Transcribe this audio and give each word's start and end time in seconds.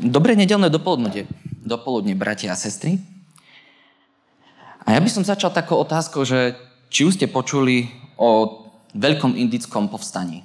Dobré 0.00 0.32
nedelné 0.32 0.72
dopoludne, 0.72 1.28
dopoludne, 1.60 2.16
bratia 2.16 2.56
a 2.56 2.56
sestry. 2.56 2.96
A 4.88 4.96
ja 4.96 5.00
by 5.04 5.12
som 5.12 5.20
začal 5.20 5.52
takou 5.52 5.76
otázkou, 5.76 6.24
že 6.24 6.56
či 6.88 7.04
už 7.04 7.20
ste 7.20 7.28
počuli 7.28 7.92
o 8.16 8.64
veľkom 8.96 9.36
indickom 9.36 9.92
povstaní. 9.92 10.40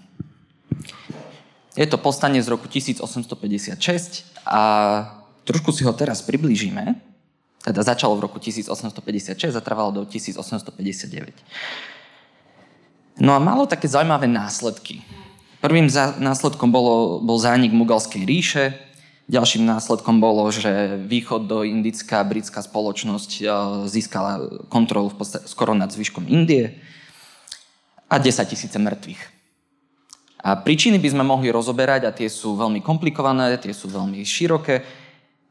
Je 1.79 1.87
to 1.87 1.95
povstanie 1.95 2.43
z 2.43 2.51
roku 2.51 2.67
1856 2.67 3.79
a 4.43 4.61
trošku 5.47 5.71
si 5.71 5.87
ho 5.87 5.95
teraz 5.95 6.19
priblížime. 6.19 6.99
Teda 7.63 7.79
začalo 7.79 8.19
v 8.19 8.27
roku 8.27 8.43
1856 8.43 9.55
a 9.55 9.61
trvalo 9.63 9.91
do 9.91 10.01
1859. 10.03 11.31
No 13.23 13.31
a 13.31 13.39
malo 13.39 13.63
také 13.63 13.87
zaujímavé 13.87 14.27
následky. 14.27 14.99
Prvým 15.63 15.87
následkom 16.19 16.67
bolo, 16.67 17.23
bol 17.23 17.39
zánik 17.39 17.71
Mugalskej 17.71 18.27
ríše, 18.27 18.84
Ďalším 19.25 19.65
následkom 19.65 20.21
bolo, 20.21 20.45
že 20.53 21.01
východ 21.01 21.49
do 21.49 21.65
indická 21.65 22.21
britská 22.21 22.61
spoločnosť 22.61 23.31
e, 23.41 23.43
získala 23.89 24.61
kontrolu 24.69 25.09
v 25.09 25.17
podstate 25.17 25.49
skoro 25.49 25.73
nad 25.73 25.89
zvyškom 25.89 26.29
Indie 26.29 26.77
a 28.05 28.21
10 28.21 28.45
tisíce 28.45 28.77
mŕtvych. 28.77 29.21
A 30.45 30.61
príčiny 30.61 31.01
by 31.01 31.09
sme 31.09 31.25
mohli 31.25 31.49
rozoberať 31.49 32.05
a 32.05 32.13
tie 32.13 32.29
sú 32.29 32.53
veľmi 32.53 32.85
komplikované, 32.85 33.57
tie 33.57 33.73
sú 33.73 33.89
veľmi 33.89 34.21
široké. 34.21 34.85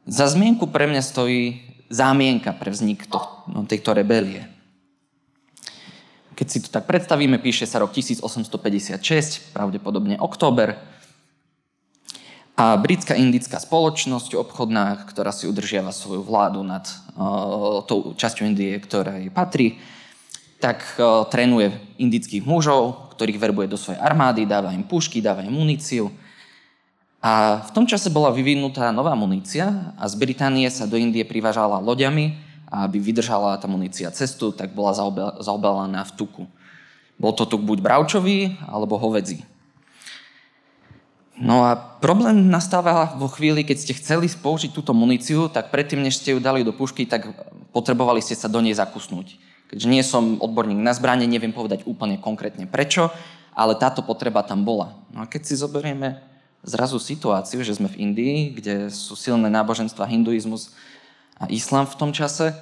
Za 0.07 0.31
zmienku 0.31 0.71
pre 0.71 0.87
mňa 0.87 1.03
stojí 1.03 1.59
zámienka 1.91 2.55
pre 2.55 2.71
vznik 2.71 3.03
to, 3.11 3.19
no, 3.51 3.67
tejto 3.67 3.91
rebelie. 3.91 4.47
Keď 6.31 6.47
si 6.47 6.63
to 6.63 6.71
tak 6.71 6.87
predstavíme, 6.87 7.43
píše 7.43 7.67
sa 7.67 7.83
rok 7.83 7.91
1856, 7.91 9.51
pravdepodobne 9.51 10.15
október, 10.15 10.94
a 12.55 12.79
britská 12.79 13.19
indická 13.19 13.59
spoločnosť 13.59 14.39
obchodná, 14.39 15.03
ktorá 15.11 15.35
si 15.35 15.43
udržiava 15.43 15.91
svoju 15.91 16.23
vládu 16.23 16.63
nad 16.63 16.87
uh, 16.87 17.83
tou 17.83 18.15
časťou 18.15 18.47
Indie, 18.47 18.79
ktorej 18.79 19.27
patrí, 19.27 19.75
tak 20.63 20.79
uh, 20.95 21.27
trénuje 21.27 21.75
indických 21.99 22.47
mužov, 22.47 23.11
ktorých 23.19 23.43
verbuje 23.43 23.67
do 23.67 23.75
svojej 23.75 23.99
armády, 23.99 24.47
dáva 24.47 24.71
im 24.71 24.87
pušky, 24.87 25.19
dáva 25.19 25.43
im 25.43 25.51
muníciu. 25.51 26.07
A 27.19 27.59
v 27.67 27.71
tom 27.75 27.83
čase 27.83 28.07
bola 28.07 28.31
vyvinutá 28.31 28.87
nová 28.95 29.11
munícia 29.19 29.91
a 29.99 30.07
z 30.07 30.15
Británie 30.15 30.71
sa 30.71 30.87
do 30.87 30.95
Indie 30.95 31.27
privážala 31.27 31.83
loďami 31.83 32.39
a 32.71 32.87
aby 32.87 33.03
vydržala 33.03 33.59
tá 33.59 33.67
munícia 33.67 34.07
cestu, 34.15 34.55
tak 34.55 34.71
bola 34.71 34.95
zaobalaná 35.43 36.07
v 36.07 36.15
tuku. 36.15 36.43
Bol 37.19 37.35
to 37.35 37.43
tuk 37.43 37.63
buď 37.67 37.83
bravčový 37.83 38.55
alebo 38.63 38.95
hovedzí. 38.95 39.43
No 41.35 41.67
a 41.67 41.75
problém 41.75 42.47
nastáva 42.47 43.11
vo 43.19 43.27
chvíli, 43.27 43.67
keď 43.67 43.77
ste 43.83 43.93
chceli 43.99 44.31
použiť 44.31 44.71
túto 44.71 44.95
muníciu, 44.95 45.51
tak 45.51 45.67
predtým, 45.67 45.99
než 45.99 46.23
ste 46.23 46.31
ju 46.31 46.39
dali 46.39 46.63
do 46.63 46.71
pušky, 46.71 47.03
tak 47.03 47.27
potrebovali 47.75 48.23
ste 48.23 48.39
sa 48.39 48.47
do 48.47 48.63
nej 48.63 48.71
zakusnúť. 48.71 49.35
Keďže 49.67 49.87
nie 49.91 50.03
som 50.05 50.39
odborník 50.39 50.79
na 50.79 50.95
zbranie, 50.95 51.27
neviem 51.27 51.51
povedať 51.51 51.83
úplne 51.83 52.15
konkrétne 52.15 52.63
prečo, 52.71 53.11
ale 53.51 53.75
táto 53.75 53.99
potreba 53.99 54.47
tam 54.47 54.63
bola. 54.63 54.95
No 55.11 55.23
a 55.23 55.25
keď 55.27 55.41
si 55.43 55.59
zoberieme 55.59 56.23
zrazu 56.63 57.03
situáciu, 57.03 57.59
že 57.67 57.75
sme 57.75 57.91
v 57.91 57.99
Indii, 57.99 58.55
kde 58.55 58.75
sú 58.87 59.19
silné 59.19 59.51
náboženstva 59.51 60.07
hinduizmus 60.07 60.71
a 61.35 61.51
islám 61.51 61.83
v 61.83 61.99
tom 61.99 62.11
čase, 62.15 62.55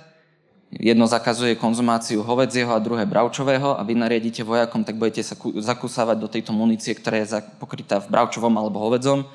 jedno 0.79 1.05
zakazuje 1.05 1.59
konzumáciu 1.59 2.23
hovedzieho 2.23 2.73
a 2.73 2.81
druhé 2.81 3.05
bravčového 3.05 3.77
a 3.77 3.81
vy 3.85 3.93
nariadíte 3.93 4.41
vojakom, 4.41 4.81
tak 4.81 4.97
budete 4.97 5.21
sa 5.21 5.35
zakúsávať 5.37 6.17
do 6.17 6.31
tejto 6.31 6.55
munície, 6.55 6.97
ktorá 6.97 7.21
je 7.21 7.41
pokrytá 7.61 8.01
v 8.01 8.09
bravčovom 8.09 8.53
alebo 8.57 8.81
hovedzom, 8.81 9.27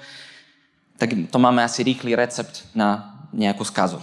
tak 0.98 1.14
to 1.30 1.38
máme 1.38 1.62
asi 1.62 1.86
rýchly 1.86 2.18
recept 2.18 2.66
na 2.74 3.18
nejakú 3.30 3.62
skazu. 3.62 4.02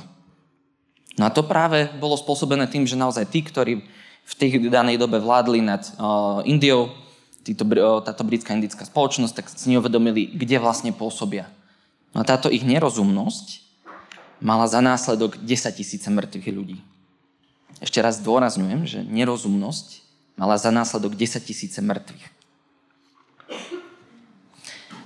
No 1.20 1.28
a 1.28 1.32
to 1.32 1.44
práve 1.44 1.92
bolo 2.00 2.16
spôsobené 2.16 2.68
tým, 2.68 2.88
že 2.88 3.00
naozaj 3.00 3.28
tí, 3.28 3.44
ktorí 3.44 3.84
v 4.26 4.34
tej 4.36 4.68
danej 4.68 5.00
dobe 5.00 5.20
vládli 5.20 5.64
nad 5.64 5.84
uh, 5.96 6.44
Indiou, 6.44 6.92
títo, 7.44 7.64
uh, 7.64 8.04
táto 8.04 8.24
britská 8.24 8.56
indická 8.56 8.84
spoločnosť, 8.84 9.34
tak 9.36 9.46
si 9.52 9.72
neuvedomili, 9.72 10.32
kde 10.36 10.60
vlastne 10.60 10.92
pôsobia. 10.92 11.48
No 12.12 12.24
a 12.24 12.28
táto 12.28 12.48
ich 12.48 12.64
nerozumnosť 12.64 13.64
mala 14.44 14.68
za 14.68 14.84
následok 14.84 15.40
10 15.40 15.80
tisíce 15.80 16.08
mŕtvych 16.08 16.52
ľudí. 16.52 16.80
Ešte 17.84 18.00
raz 18.00 18.24
dôrazňujem, 18.24 18.82
že 18.88 19.00
nerozumnosť 19.04 20.06
mala 20.40 20.56
za 20.56 20.72
následok 20.72 21.16
10 21.16 21.44
tisíce 21.44 21.80
mŕtvych. 21.80 22.26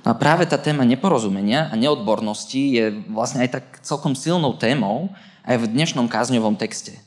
No 0.05 0.13
a 0.13 0.15
práve 0.15 0.47
tá 0.47 0.55
téma 0.55 0.87
neporozumenia 0.87 1.69
a 1.69 1.75
neodbornosti 1.75 2.61
je 2.71 2.85
vlastne 3.11 3.45
aj 3.45 3.49
tak 3.61 3.65
celkom 3.83 4.15
silnou 4.15 4.55
témou 4.55 5.11
aj 5.43 5.65
v 5.65 5.69
dnešnom 5.69 6.07
kázňovom 6.07 6.55
texte. 6.55 6.97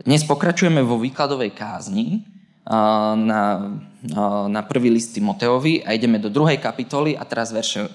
Dnes 0.00 0.24
pokračujeme 0.24 0.80
vo 0.80 0.96
výkladovej 0.96 1.52
kázni 1.52 2.24
na, 3.14 3.72
na 4.48 4.60
prvý 4.64 4.88
list 4.88 5.12
Timoteovi 5.12 5.84
a 5.84 5.92
ideme 5.92 6.16
do 6.16 6.32
druhej 6.32 6.56
kapitoly 6.56 7.14
a 7.14 7.24
teraz 7.28 7.52
verše 7.52 7.88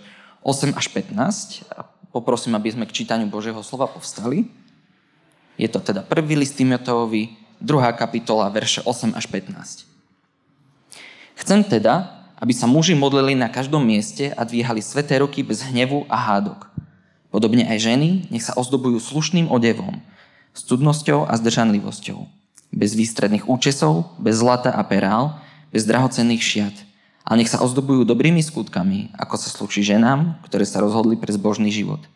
8 0.46 0.78
až 0.78 0.86
15. 0.94 1.66
A 1.74 1.90
poprosím, 2.14 2.54
aby 2.56 2.70
sme 2.72 2.86
k 2.86 2.94
čítaniu 2.94 3.26
Božieho 3.28 3.60
slova 3.66 3.90
povstali. 3.90 4.46
Je 5.56 5.72
to 5.72 5.80
teda 5.80 6.04
prvý 6.04 6.36
list 6.36 6.60
Timoteovi, 6.60 7.32
druhá 7.64 7.92
kapitola, 7.96 8.52
verše 8.52 8.84
8 8.84 9.16
až 9.16 9.26
15. 9.32 9.88
Chcem 11.36 11.60
teda, 11.64 12.28
aby 12.40 12.52
sa 12.52 12.68
muži 12.68 12.96
modlili 12.96 13.36
na 13.36 13.48
každom 13.48 13.80
mieste 13.80 14.36
a 14.36 14.44
dvíhali 14.44 14.84
sveté 14.84 15.20
ruky 15.24 15.44
bez 15.44 15.64
hnevu 15.64 16.04
a 16.12 16.16
hádok. 16.20 16.68
Podobne 17.32 17.68
aj 17.68 17.92
ženy 17.92 18.28
nech 18.32 18.44
sa 18.44 18.56
ozdobujú 18.56 19.00
slušným 19.00 19.52
odevom, 19.52 20.00
s 20.56 20.64
cudnosťou 20.68 21.28
a 21.28 21.36
zdržanlivosťou, 21.36 22.20
bez 22.72 22.96
výstredných 22.96 23.48
účesov, 23.48 24.16
bez 24.20 24.40
zlata 24.40 24.72
a 24.72 24.84
perál, 24.88 25.40
bez 25.72 25.84
drahocenných 25.84 26.44
šiat, 26.44 26.76
ale 27.28 27.44
nech 27.44 27.52
sa 27.52 27.60
ozdobujú 27.60 28.08
dobrými 28.08 28.40
skutkami, 28.40 29.12
ako 29.20 29.36
sa 29.36 29.52
slúči 29.52 29.84
ženám, 29.84 30.40
ktoré 30.48 30.64
sa 30.64 30.80
rozhodli 30.84 31.16
pre 31.20 31.32
zbožný 31.32 31.72
život– 31.72 32.04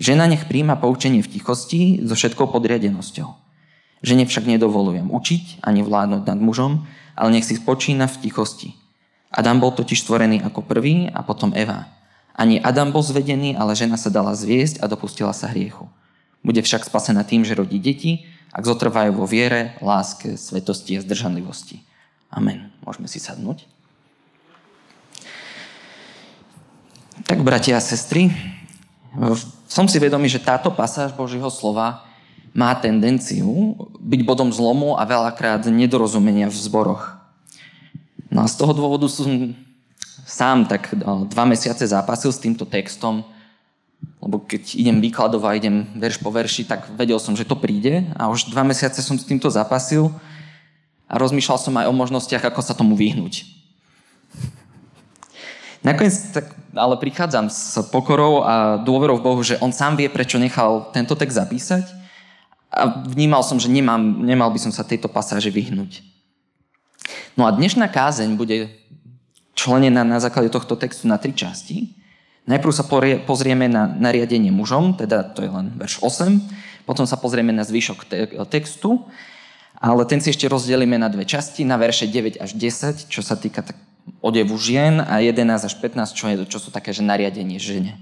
Žena 0.00 0.28
nech 0.28 0.48
príjma 0.48 0.80
poučenie 0.80 1.20
v 1.20 1.28
tichosti 1.28 2.00
so 2.04 2.16
všetkou 2.16 2.48
podriadenosťou. 2.48 3.28
Žene 4.02 4.26
však 4.26 4.48
nedovolujem 4.50 5.08
učiť 5.12 5.62
ani 5.62 5.84
vládnuť 5.86 6.22
nad 6.26 6.38
mužom, 6.40 6.86
ale 7.14 7.28
nech 7.38 7.46
si 7.46 7.54
spočína 7.54 8.10
v 8.10 8.20
tichosti. 8.28 8.70
Adam 9.32 9.62
bol 9.62 9.72
totiž 9.72 10.04
stvorený 10.04 10.44
ako 10.44 10.66
prvý 10.66 11.08
a 11.08 11.22
potom 11.24 11.54
Eva. 11.56 11.88
Ani 12.36 12.60
Adam 12.60 12.90
bol 12.92 13.04
zvedený, 13.04 13.56
ale 13.56 13.76
žena 13.76 13.96
sa 13.96 14.08
dala 14.08 14.32
zviesť 14.36 14.80
a 14.80 14.88
dopustila 14.88 15.32
sa 15.36 15.48
hriechu. 15.48 15.88
Bude 16.42 16.60
však 16.64 16.88
spasená 16.88 17.22
tým, 17.22 17.46
že 17.46 17.54
rodí 17.56 17.78
deti, 17.78 18.26
ak 18.52 18.66
zotrvajú 18.66 19.16
vo 19.16 19.24
viere, 19.24 19.78
láske, 19.80 20.36
svetosti 20.36 20.98
a 20.98 21.04
zdržanlivosti. 21.04 21.80
Amen. 22.28 22.72
Môžeme 22.84 23.08
si 23.08 23.22
sadnúť. 23.22 23.64
Tak, 27.28 27.40
bratia 27.44 27.78
a 27.78 27.84
sestry, 27.84 28.32
som 29.72 29.88
si 29.88 29.96
vedomý, 29.96 30.28
že 30.28 30.44
táto 30.44 30.68
pasáž 30.68 31.16
Božieho 31.16 31.48
slova 31.48 32.04
má 32.52 32.76
tendenciu 32.76 33.72
byť 33.96 34.20
bodom 34.28 34.52
zlomu 34.52 35.00
a 35.00 35.08
veľakrát 35.08 35.64
nedorozumenia 35.72 36.52
v 36.52 36.56
zboroch. 36.60 37.16
No 38.28 38.44
a 38.44 38.46
z 38.48 38.60
toho 38.60 38.76
dôvodu 38.76 39.08
som 39.08 39.56
sám 40.28 40.68
tak 40.68 40.92
no, 40.92 41.24
dva 41.24 41.48
mesiace 41.48 41.88
zápasil 41.88 42.28
s 42.28 42.40
týmto 42.44 42.68
textom, 42.68 43.24
lebo 44.20 44.44
keď 44.44 44.76
idem 44.76 45.00
výkladov 45.00 45.48
idem 45.56 45.88
verš 45.96 46.20
po 46.20 46.28
verši, 46.28 46.68
tak 46.68 46.92
vedel 46.92 47.16
som, 47.16 47.32
že 47.32 47.48
to 47.48 47.56
príde 47.56 48.04
a 48.12 48.28
už 48.28 48.52
dva 48.52 48.68
mesiace 48.68 49.00
som 49.00 49.16
s 49.16 49.24
týmto 49.24 49.48
zápasil 49.48 50.12
a 51.08 51.16
rozmýšľal 51.16 51.58
som 51.60 51.74
aj 51.80 51.88
o 51.88 51.94
možnostiach, 51.96 52.44
ako 52.44 52.60
sa 52.60 52.76
tomu 52.76 52.92
vyhnúť. 52.92 53.61
Nakoniec 55.82 56.14
tak 56.30 56.54
ale 56.72 56.96
prichádzam 56.96 57.50
s 57.50 57.76
pokorou 57.90 58.46
a 58.46 58.80
dôverou 58.80 59.18
v 59.18 59.26
Bohu, 59.26 59.42
že 59.42 59.58
On 59.60 59.74
sám 59.74 59.98
vie, 59.98 60.08
prečo 60.08 60.40
nechal 60.40 60.88
tento 60.94 61.12
text 61.18 61.36
zapísať 61.36 61.84
a 62.72 63.04
vnímal 63.04 63.44
som, 63.44 63.60
že 63.60 63.68
nemám, 63.68 64.00
nemal 64.24 64.48
by 64.48 64.58
som 64.62 64.72
sa 64.72 64.86
tejto 64.86 65.10
pasáže 65.12 65.52
vyhnúť. 65.52 66.00
No 67.36 67.44
a 67.44 67.52
dnešná 67.52 67.92
kázeň 67.92 68.38
bude 68.38 68.72
členená 69.52 70.00
na 70.00 70.16
základe 70.16 70.48
tohto 70.48 70.78
textu 70.80 71.04
na 71.04 71.20
tri 71.20 71.36
časti. 71.36 71.92
Najprv 72.48 72.72
sa 72.72 72.88
pozrieme 73.28 73.68
na 73.68 73.86
nariadenie 73.86 74.50
mužom, 74.50 74.96
teda 74.96 75.22
to 75.36 75.44
je 75.44 75.50
len 75.52 75.76
verš 75.76 76.00
8, 76.00 76.88
potom 76.88 77.04
sa 77.06 77.20
pozrieme 77.20 77.52
na 77.52 77.62
zvyšok 77.62 78.08
textu, 78.48 79.04
ale 79.78 80.02
ten 80.08 80.18
si 80.18 80.32
ešte 80.32 80.48
rozdelíme 80.48 80.96
na 80.98 81.06
dve 81.12 81.28
časti, 81.28 81.62
na 81.62 81.78
verše 81.78 82.08
9 82.08 82.40
až 82.40 82.56
10, 82.56 83.12
čo 83.12 83.20
sa 83.22 83.38
týka 83.38 83.62
tak 83.62 83.78
odevu 84.22 84.54
žien 84.58 85.02
a 85.02 85.18
11 85.18 85.68
až 85.68 85.74
15, 85.78 86.14
čo, 86.14 86.24
je, 86.30 86.36
čo 86.46 86.58
sú 86.62 86.70
také, 86.70 86.94
že 86.94 87.02
nariadenie 87.02 87.58
žene. 87.58 87.98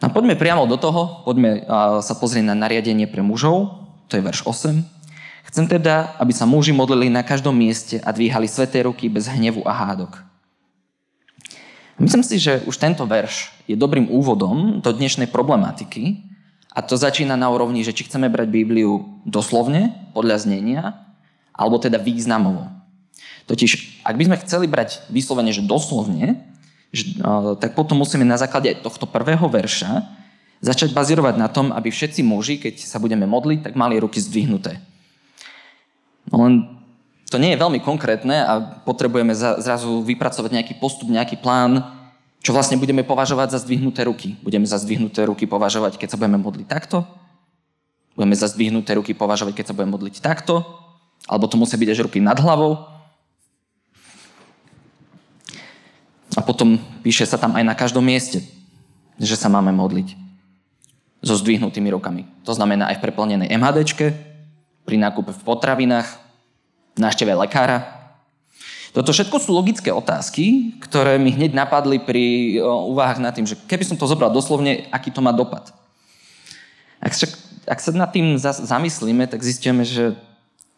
A 0.00 0.08
poďme 0.08 0.32
priamo 0.32 0.64
do 0.64 0.80
toho, 0.80 1.20
poďme 1.28 1.68
sa 2.00 2.14
pozrieť 2.16 2.48
na 2.48 2.56
nariadenie 2.56 3.04
pre 3.04 3.20
mužov, 3.20 3.84
to 4.08 4.16
je 4.16 4.24
verš 4.24 4.48
8. 4.48 4.80
Chcem 5.52 5.66
teda, 5.68 6.16
aby 6.16 6.32
sa 6.32 6.48
muži 6.48 6.72
modlili 6.72 7.12
na 7.12 7.20
každom 7.20 7.52
mieste 7.52 8.00
a 8.00 8.08
dvíhali 8.08 8.48
sveté 8.48 8.86
ruky 8.88 9.12
bez 9.12 9.28
hnevu 9.28 9.60
a 9.68 9.72
hádok. 9.76 10.24
Myslím 12.00 12.24
si, 12.24 12.40
že 12.40 12.64
už 12.64 12.80
tento 12.80 13.04
verš 13.04 13.52
je 13.68 13.76
dobrým 13.76 14.08
úvodom 14.08 14.80
do 14.80 14.88
dnešnej 14.88 15.28
problematiky 15.28 16.24
a 16.72 16.80
to 16.80 16.96
začína 16.96 17.36
na 17.36 17.52
úrovni, 17.52 17.84
že 17.84 17.92
či 17.92 18.08
chceme 18.08 18.32
brať 18.32 18.48
Bibliu 18.48 19.20
doslovne, 19.28 20.08
podľa 20.16 20.48
znenia, 20.48 20.96
alebo 21.52 21.76
teda 21.76 22.00
významovo. 22.00 22.79
Totiž, 23.50 24.06
ak 24.06 24.14
by 24.14 24.30
sme 24.30 24.40
chceli 24.46 24.70
brať 24.70 25.02
vyslovene, 25.10 25.50
že 25.50 25.66
doslovne, 25.66 26.38
že, 26.94 27.18
tak 27.58 27.74
potom 27.74 27.98
musíme 27.98 28.22
na 28.22 28.38
základe 28.38 28.78
tohto 28.78 29.10
prvého 29.10 29.42
verša 29.50 30.06
začať 30.62 30.94
bazírovať 30.94 31.34
na 31.34 31.50
tom, 31.50 31.74
aby 31.74 31.90
všetci 31.90 32.22
muži, 32.22 32.62
keď 32.62 32.78
sa 32.78 33.02
budeme 33.02 33.26
modliť, 33.26 33.66
tak 33.66 33.74
mali 33.74 33.98
ruky 33.98 34.22
zdvihnuté. 34.22 34.78
No 36.30 36.46
len 36.46 36.78
to 37.26 37.42
nie 37.42 37.50
je 37.50 37.62
veľmi 37.62 37.82
konkrétne 37.82 38.38
a 38.38 38.52
potrebujeme 38.86 39.34
zrazu 39.34 39.98
vypracovať 40.06 40.50
nejaký 40.54 40.74
postup, 40.78 41.10
nejaký 41.10 41.42
plán, 41.42 41.82
čo 42.46 42.54
vlastne 42.54 42.78
budeme 42.78 43.02
považovať 43.02 43.50
za 43.50 43.66
zdvihnuté 43.66 44.06
ruky. 44.06 44.38
Budeme 44.46 44.66
za 44.66 44.78
zdvihnuté 44.78 45.26
ruky 45.26 45.50
považovať, 45.50 45.98
keď 45.98 46.14
sa 46.14 46.18
budeme 46.22 46.38
modliť 46.38 46.66
takto? 46.70 47.02
Budeme 48.14 48.34
za 48.38 48.46
zdvihnuté 48.46 48.94
ruky 48.94 49.10
považovať, 49.10 49.58
keď 49.58 49.66
sa 49.70 49.74
budeme 49.74 49.94
modliť 49.98 50.22
takto? 50.22 50.62
Alebo 51.26 51.46
to 51.50 51.58
musia 51.58 51.78
byť 51.78 51.88
až 51.94 52.02
ruky 52.06 52.18
nad 52.18 52.38
hlavou? 52.38 52.89
A 56.40 56.42
potom 56.42 56.80
píše 57.04 57.28
sa 57.28 57.36
tam 57.36 57.52
aj 57.52 57.64
na 57.68 57.76
každom 57.76 58.00
mieste, 58.00 58.40
že 59.20 59.36
sa 59.36 59.52
máme 59.52 59.76
modliť 59.76 60.16
so 61.20 61.36
zdvihnutými 61.36 61.92
rukami. 61.92 62.24
To 62.48 62.56
znamená 62.56 62.88
aj 62.88 62.96
v 62.96 63.04
preplnenej 63.04 63.52
MHDčke, 63.60 64.16
pri 64.88 64.96
nákupe 64.96 65.36
v 65.36 65.42
potravinách, 65.44 66.08
návšteve 66.96 67.36
lekára. 67.44 67.84
Toto 68.96 69.12
všetko 69.12 69.36
sú 69.36 69.52
logické 69.52 69.92
otázky, 69.92 70.74
ktoré 70.80 71.20
mi 71.20 71.28
hneď 71.28 71.52
napadli 71.52 72.00
pri 72.00 72.56
úvahách 72.64 73.20
nad 73.20 73.36
tým, 73.36 73.44
že 73.44 73.60
keby 73.68 73.84
som 73.84 74.00
to 74.00 74.08
zobral 74.08 74.32
doslovne, 74.32 74.88
aký 74.88 75.12
to 75.12 75.20
má 75.20 75.36
dopad. 75.36 75.68
Ak 77.04 77.12
sa, 77.12 77.28
ak 77.68 77.78
sa 77.84 77.92
nad 77.92 78.08
tým 78.08 78.40
zamyslíme, 78.40 79.28
tak 79.28 79.44
zistíme, 79.44 79.84
že 79.84 80.16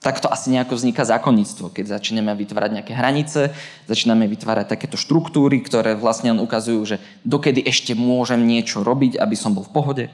takto 0.03 0.27
asi 0.27 0.51
nejako 0.51 0.75
vzniká 0.75 1.07
zákonníctvo, 1.07 1.71
keď 1.71 1.97
začneme 1.97 2.35
vytvárať 2.35 2.71
nejaké 2.83 2.93
hranice, 2.93 3.55
začíname 3.87 4.27
vytvárať 4.27 4.75
takéto 4.75 4.99
štruktúry, 4.99 5.63
ktoré 5.63 5.95
vlastne 5.95 6.35
len 6.35 6.43
ukazujú, 6.43 6.83
že 6.83 6.97
dokedy 7.23 7.63
ešte 7.63 7.95
môžem 7.95 8.43
niečo 8.43 8.83
robiť, 8.83 9.23
aby 9.23 9.39
som 9.39 9.55
bol 9.55 9.63
v 9.63 9.73
pohode. 9.73 10.05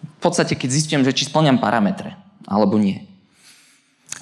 V 0.00 0.20
podstate, 0.22 0.54
keď 0.54 0.70
zistím, 0.70 1.02
že 1.02 1.12
či 1.12 1.26
splňam 1.26 1.58
parametre, 1.58 2.14
alebo 2.46 2.78
nie. 2.78 3.02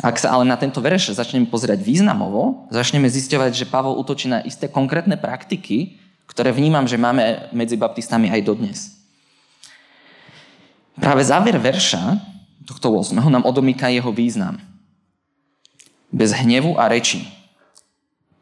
Ak 0.01 0.17
sa 0.17 0.33
ale 0.33 0.49
na 0.49 0.57
tento 0.57 0.81
verš 0.81 1.13
začneme 1.13 1.45
pozerať 1.53 1.85
významovo, 1.85 2.65
začneme 2.73 3.13
zisťovať, 3.13 3.53
že 3.53 3.69
Pavol 3.69 4.01
útočí 4.01 4.27
na 4.27 4.41
isté 4.41 4.73
konkrétne 4.73 5.21
praktiky, 5.21 6.01
ktoré 6.25 6.49
vnímam, 6.49 6.89
že 6.89 6.97
máme 6.97 7.53
medzi 7.53 7.77
baptistami 7.77 8.33
aj 8.33 8.41
dodnes. 8.41 8.79
Práve 10.97 11.21
záver 11.29 11.61
verša, 11.61 12.32
tohto 12.67 12.93
8. 12.95 13.17
nám 13.19 13.45
odomýka 13.45 13.89
jeho 13.89 14.13
význam. 14.13 14.59
Bez 16.13 16.33
hnevu 16.37 16.77
a 16.77 16.89
reči. 16.89 17.25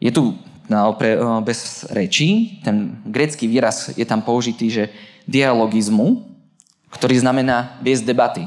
Je 0.01 0.11
tu 0.11 0.35
no, 0.71 0.97
bez 1.43 1.87
rečí, 1.91 2.61
ten 2.65 2.99
grecký 3.05 3.47
výraz 3.47 3.93
je 3.95 4.07
tam 4.07 4.23
použitý, 4.23 4.71
že 4.71 4.85
dialogizmu, 5.29 6.27
ktorý 6.91 7.19
znamená 7.21 7.79
viesť 7.83 8.05
debaty. 8.07 8.45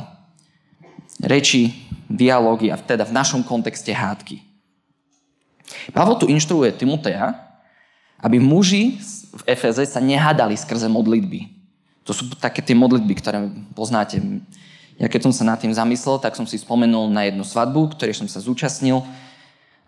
Reči 1.23 1.87
dialógy 2.09 2.71
a 2.71 2.75
teda 2.75 3.07
v 3.07 3.15
našom 3.15 3.41
kontexte 3.43 3.91
hádky. 3.93 4.43
Pavol 5.95 6.19
tu 6.19 6.27
inštruuje 6.27 6.75
Timotea, 6.75 7.33
aby 8.19 8.39
muži 8.39 8.99
v 9.33 9.41
Efeze 9.49 9.83
sa 9.87 9.99
nehádali 9.99 10.55
skrze 10.55 10.87
modlitby. 10.87 11.49
To 12.03 12.11
sú 12.11 12.27
také 12.35 12.59
tie 12.59 12.75
modlitby, 12.75 13.13
ktoré 13.19 13.47
poznáte. 13.75 14.19
Ja 15.01 15.09
keď 15.09 15.29
som 15.29 15.33
sa 15.33 15.43
nad 15.43 15.57
tým 15.57 15.73
zamyslel, 15.73 16.21
tak 16.21 16.37
som 16.37 16.45
si 16.45 16.61
spomenul 16.61 17.09
na 17.09 17.25
jednu 17.25 17.41
svadbu, 17.41 17.97
ktorej 17.97 18.17
som 18.17 18.27
sa 18.29 18.39
zúčastnil 18.39 19.01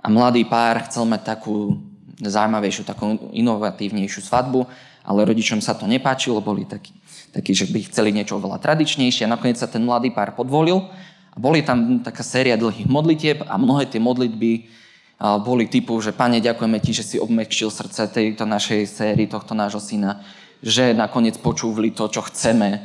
a 0.02 0.08
mladý 0.10 0.46
pár 0.46 0.86
chcel 0.90 1.06
mať 1.06 1.22
takú 1.38 1.82
zaujímavejšiu, 2.22 2.88
takú 2.88 3.20
inovatívnejšiu 3.36 4.22
svadbu, 4.24 4.66
ale 5.06 5.28
rodičom 5.28 5.62
sa 5.62 5.78
to 5.78 5.86
nepáčilo, 5.86 6.42
boli 6.42 6.66
takí, 6.66 6.96
takí, 7.30 7.54
že 7.54 7.70
by 7.70 7.86
chceli 7.92 8.10
niečo 8.16 8.42
oveľa 8.42 8.58
tradičnejšie 8.58 9.30
a 9.30 9.34
nakoniec 9.34 9.62
sa 9.62 9.70
ten 9.70 9.86
mladý 9.86 10.10
pár 10.10 10.34
podvolil 10.34 10.90
a 11.36 11.38
boli 11.38 11.62
tam 11.62 12.02
taká 12.02 12.24
séria 12.24 12.58
dlhých 12.58 12.88
modlitieb 12.90 13.44
a 13.46 13.60
mnohé 13.60 13.86
tie 13.92 14.02
modlitby 14.02 14.72
boli 15.20 15.72
typu, 15.72 15.96
že 16.04 16.12
Pane, 16.12 16.44
ďakujeme 16.44 16.80
Ti, 16.84 16.92
že 16.92 17.04
si 17.04 17.16
obmekčil 17.20 17.72
srdce 17.72 18.12
tejto 18.12 18.44
našej 18.44 18.84
sérii, 18.84 19.32
tohto 19.32 19.56
nášho 19.56 19.80
syna, 19.80 20.20
že 20.60 20.92
nakoniec 20.92 21.40
počúvli 21.40 21.96
to, 21.96 22.12
čo 22.12 22.20
chceme. 22.28 22.84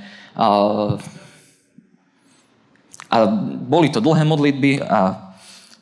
A, 3.10 3.26
boli 3.66 3.90
to 3.90 3.98
dlhé 3.98 4.22
modlitby 4.22 4.86
a, 4.86 5.34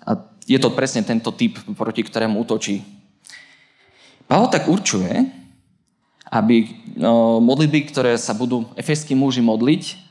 a 0.02 0.10
je 0.48 0.56
to 0.56 0.72
presne 0.72 1.04
tento 1.04 1.28
typ, 1.36 1.60
proti 1.76 2.00
ktorému 2.00 2.40
útočí. 2.40 2.80
Pavol 4.24 4.48
tak 4.48 4.68
určuje, 4.68 5.28
aby 6.28 6.68
no, 6.96 7.40
modlitby, 7.40 7.88
ktoré 7.88 8.16
sa 8.16 8.32
budú 8.32 8.68
efeskí 8.76 9.12
muži 9.12 9.40
modliť, 9.44 10.08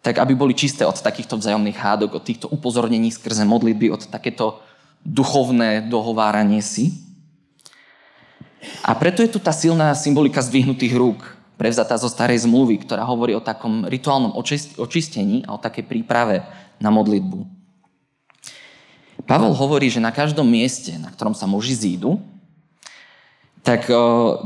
tak 0.00 0.22
aby 0.22 0.32
boli 0.38 0.56
čisté 0.56 0.86
od 0.86 0.96
takýchto 0.96 1.36
vzájomných 1.36 1.76
hádok, 1.76 2.20
od 2.20 2.24
týchto 2.24 2.46
upozornení 2.48 3.12
skrze 3.12 3.44
modlitby, 3.44 3.92
od 3.92 4.06
takéto 4.08 4.60
duchovné 5.04 5.84
dohováranie 5.88 6.64
si. 6.64 6.94
A 8.86 8.94
preto 8.94 9.22
je 9.22 9.30
tu 9.30 9.38
tá 9.38 9.50
silná 9.50 9.92
symbolika 9.94 10.42
zdvihnutých 10.42 10.94
rúk, 10.96 11.35
prevzatá 11.56 11.96
zo 11.96 12.08
starej 12.08 12.44
zmluvy, 12.44 12.84
ktorá 12.84 13.02
hovorí 13.08 13.32
o 13.32 13.42
takom 13.42 13.88
rituálnom 13.88 14.36
očistení 14.76 15.42
a 15.48 15.56
o 15.56 15.62
takej 15.62 15.88
príprave 15.88 16.44
na 16.76 16.92
modlitbu. 16.92 17.48
Pavol 19.24 19.56
hovorí, 19.56 19.90
že 19.90 19.98
na 19.98 20.12
každom 20.12 20.46
mieste, 20.46 20.94
na 21.00 21.10
ktorom 21.10 21.34
sa 21.34 21.48
muži 21.48 21.74
zídu, 21.74 22.20
tak 23.66 23.90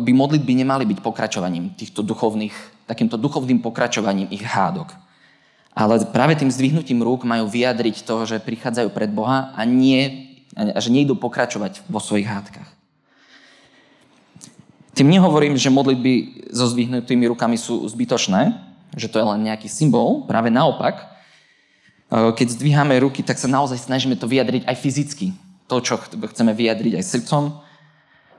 by 0.00 0.10
modlitby 0.16 0.64
nemali 0.64 0.88
byť 0.88 1.04
pokračovaním 1.04 1.76
týchto 1.76 2.00
duchovných, 2.00 2.56
takýmto 2.88 3.20
duchovným 3.20 3.60
pokračovaním 3.60 4.32
ich 4.32 4.40
hádok. 4.40 4.96
Ale 5.76 6.00
práve 6.08 6.40
tým 6.40 6.48
zdvihnutím 6.48 7.04
rúk 7.04 7.28
majú 7.28 7.44
vyjadriť 7.46 8.02
to, 8.08 8.24
že 8.24 8.40
prichádzajú 8.40 8.88
pred 8.90 9.12
Boha 9.12 9.52
a, 9.52 9.62
nie, 9.68 10.32
a 10.56 10.80
že 10.80 10.88
nejdú 10.88 11.20
pokračovať 11.20 11.84
vo 11.86 12.00
svojich 12.00 12.26
hádkach. 12.26 12.79
Tým 14.90 15.06
nehovorím, 15.06 15.54
že 15.54 15.70
modlitby 15.70 16.46
so 16.50 16.66
zdvihnutými 16.66 17.30
rukami 17.30 17.54
sú 17.54 17.86
zbytočné, 17.86 18.58
že 18.98 19.06
to 19.06 19.22
je 19.22 19.26
len 19.26 19.46
nejaký 19.46 19.70
symbol. 19.70 20.26
Práve 20.26 20.50
naopak, 20.50 20.98
e, 22.10 22.34
keď 22.34 22.46
zdvíhame 22.58 22.98
ruky, 22.98 23.22
tak 23.22 23.38
sa 23.38 23.46
naozaj 23.46 23.78
snažíme 23.86 24.18
to 24.18 24.26
vyjadriť 24.26 24.66
aj 24.66 24.76
fyzicky. 24.76 25.26
To, 25.70 25.78
čo 25.78 26.02
chceme 26.02 26.50
vyjadriť 26.50 26.98
aj 26.98 27.04
srdcom. 27.06 27.62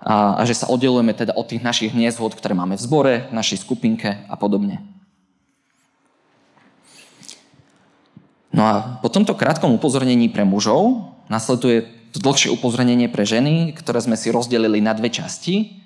A, 0.03 0.35
a 0.35 0.41
že 0.43 0.59
sa 0.59 0.67
oddelujeme 0.67 1.15
teda 1.15 1.31
od 1.39 1.47
tých 1.47 1.63
našich 1.63 1.95
hniezhod, 1.95 2.35
ktoré 2.35 2.51
máme 2.51 2.75
v 2.75 2.83
zbore, 2.83 3.13
v 3.31 3.33
našej 3.37 3.63
skupinke 3.63 4.27
a 4.27 4.35
podobne. 4.35 4.83
No 8.51 8.67
a 8.67 8.99
po 8.99 9.07
tomto 9.07 9.31
krátkom 9.31 9.71
upozornení 9.71 10.27
pre 10.27 10.43
mužov 10.43 11.15
nasleduje 11.31 11.87
dlhšie 12.11 12.51
upozornenie 12.51 13.07
pre 13.07 13.23
ženy, 13.23 13.71
ktoré 13.71 14.03
sme 14.03 14.19
si 14.19 14.27
rozdelili 14.27 14.83
na 14.83 14.91
dve 14.91 15.07
časti. 15.07 15.80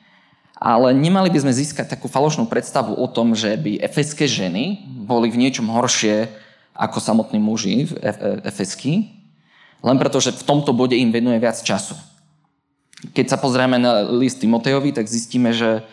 Ale 0.56 0.96
nemali 0.96 1.28
by 1.28 1.44
sme 1.44 1.52
získať 1.52 1.92
takú 1.92 2.08
falošnú 2.08 2.48
predstavu 2.48 2.96
o 2.96 3.08
tom, 3.12 3.36
že 3.36 3.60
by 3.60 3.84
efeské 3.84 4.24
ženy 4.24 4.88
boli 5.04 5.28
v 5.28 5.40
niečom 5.44 5.68
horšie 5.68 6.32
ako 6.72 7.00
samotní 7.04 7.40
muži 7.44 7.92
v 7.92 7.92
efesky, 8.48 9.12
len 9.84 10.00
preto, 10.00 10.24
že 10.24 10.32
v 10.32 10.48
tomto 10.48 10.72
bode 10.72 10.96
im 10.96 11.12
venuje 11.12 11.40
viac 11.44 11.60
času. 11.60 12.00
Keď 13.12 13.36
sa 13.36 13.38
pozrieme 13.38 13.78
na 13.78 14.08
list 14.08 14.40
Timotejovi, 14.40 14.96
tak 14.96 15.12
zistíme, 15.12 15.52
že 15.52 15.84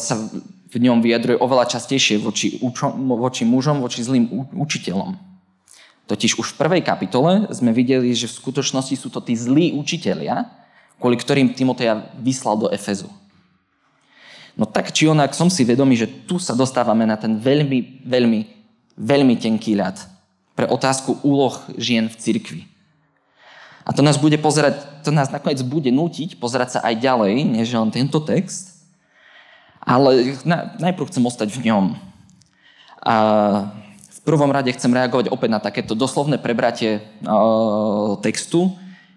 sa 0.00 0.14
v 0.74 0.76
ňom 0.82 1.04
vyjadruje 1.04 1.38
oveľa 1.38 1.70
častejšie 1.70 2.18
voči, 2.18 2.58
voči 2.58 3.46
mužom, 3.46 3.78
voči 3.78 4.02
zlým 4.02 4.50
učiteľom. 4.58 5.14
Totiž 6.10 6.36
už 6.36 6.52
v 6.52 6.58
prvej 6.58 6.82
kapitole 6.82 7.46
sme 7.54 7.70
videli, 7.70 8.10
že 8.12 8.26
v 8.26 8.36
skutočnosti 8.40 8.98
sú 8.98 9.08
to 9.08 9.22
tí 9.22 9.38
zlí 9.38 9.72
učitelia, 9.72 10.50
kvôli 10.98 11.14
ktorým 11.14 11.54
Timoteja 11.54 12.10
vyslal 12.18 12.58
do 12.58 12.68
Efezu. 12.68 13.08
No 14.54 14.64
tak 14.64 14.94
či 14.94 15.10
onak 15.10 15.34
som 15.34 15.50
si 15.50 15.66
vedomý, 15.66 15.98
že 15.98 16.06
tu 16.06 16.38
sa 16.38 16.54
dostávame 16.54 17.02
na 17.02 17.18
ten 17.18 17.34
veľmi, 17.38 18.06
veľmi, 18.06 18.40
veľmi 18.94 19.34
tenký 19.34 19.74
ľad 19.74 19.98
pre 20.54 20.70
otázku 20.70 21.18
úloh 21.26 21.58
žien 21.74 22.06
v 22.06 22.14
cirkvi. 22.14 22.62
A 23.84 23.90
to 23.92 24.00
nás 24.00 24.16
bude 24.16 24.38
pozerať, 24.38 25.02
to 25.02 25.10
nás 25.10 25.28
nakoniec 25.28 25.60
bude 25.66 25.90
nútiť 25.90 26.38
pozerať 26.38 26.78
sa 26.78 26.80
aj 26.86 26.94
ďalej, 27.02 27.34
než 27.44 27.74
len 27.74 27.90
tento 27.90 28.22
text. 28.22 28.72
Ale 29.82 30.38
na, 30.46 30.72
najprv 30.80 31.10
chcem 31.10 31.26
ostať 31.26 31.48
v 31.52 31.68
ňom. 31.68 31.84
A 33.04 33.14
prvom 34.24 34.48
rade 34.48 34.72
chcem 34.72 34.88
reagovať 34.88 35.28
opäť 35.28 35.50
na 35.52 35.60
takéto 35.60 35.92
doslovné 35.92 36.40
prebratie 36.40 37.04
textu, 38.24 38.72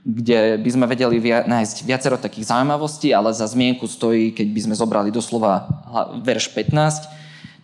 kde 0.07 0.55
by 0.55 0.69
sme 0.71 0.85
vedeli 0.87 1.19
via- 1.19 1.43
nájsť 1.43 1.83
viacero 1.83 2.15
takých 2.15 2.47
zaujímavostí, 2.47 3.11
ale 3.11 3.35
za 3.35 3.43
zmienku 3.43 3.83
stojí, 3.91 4.31
keď 4.31 4.47
by 4.55 4.59
sme 4.63 4.75
zobrali 4.79 5.11
doslova 5.11 5.67
verš 6.23 6.55
15, 6.55 7.11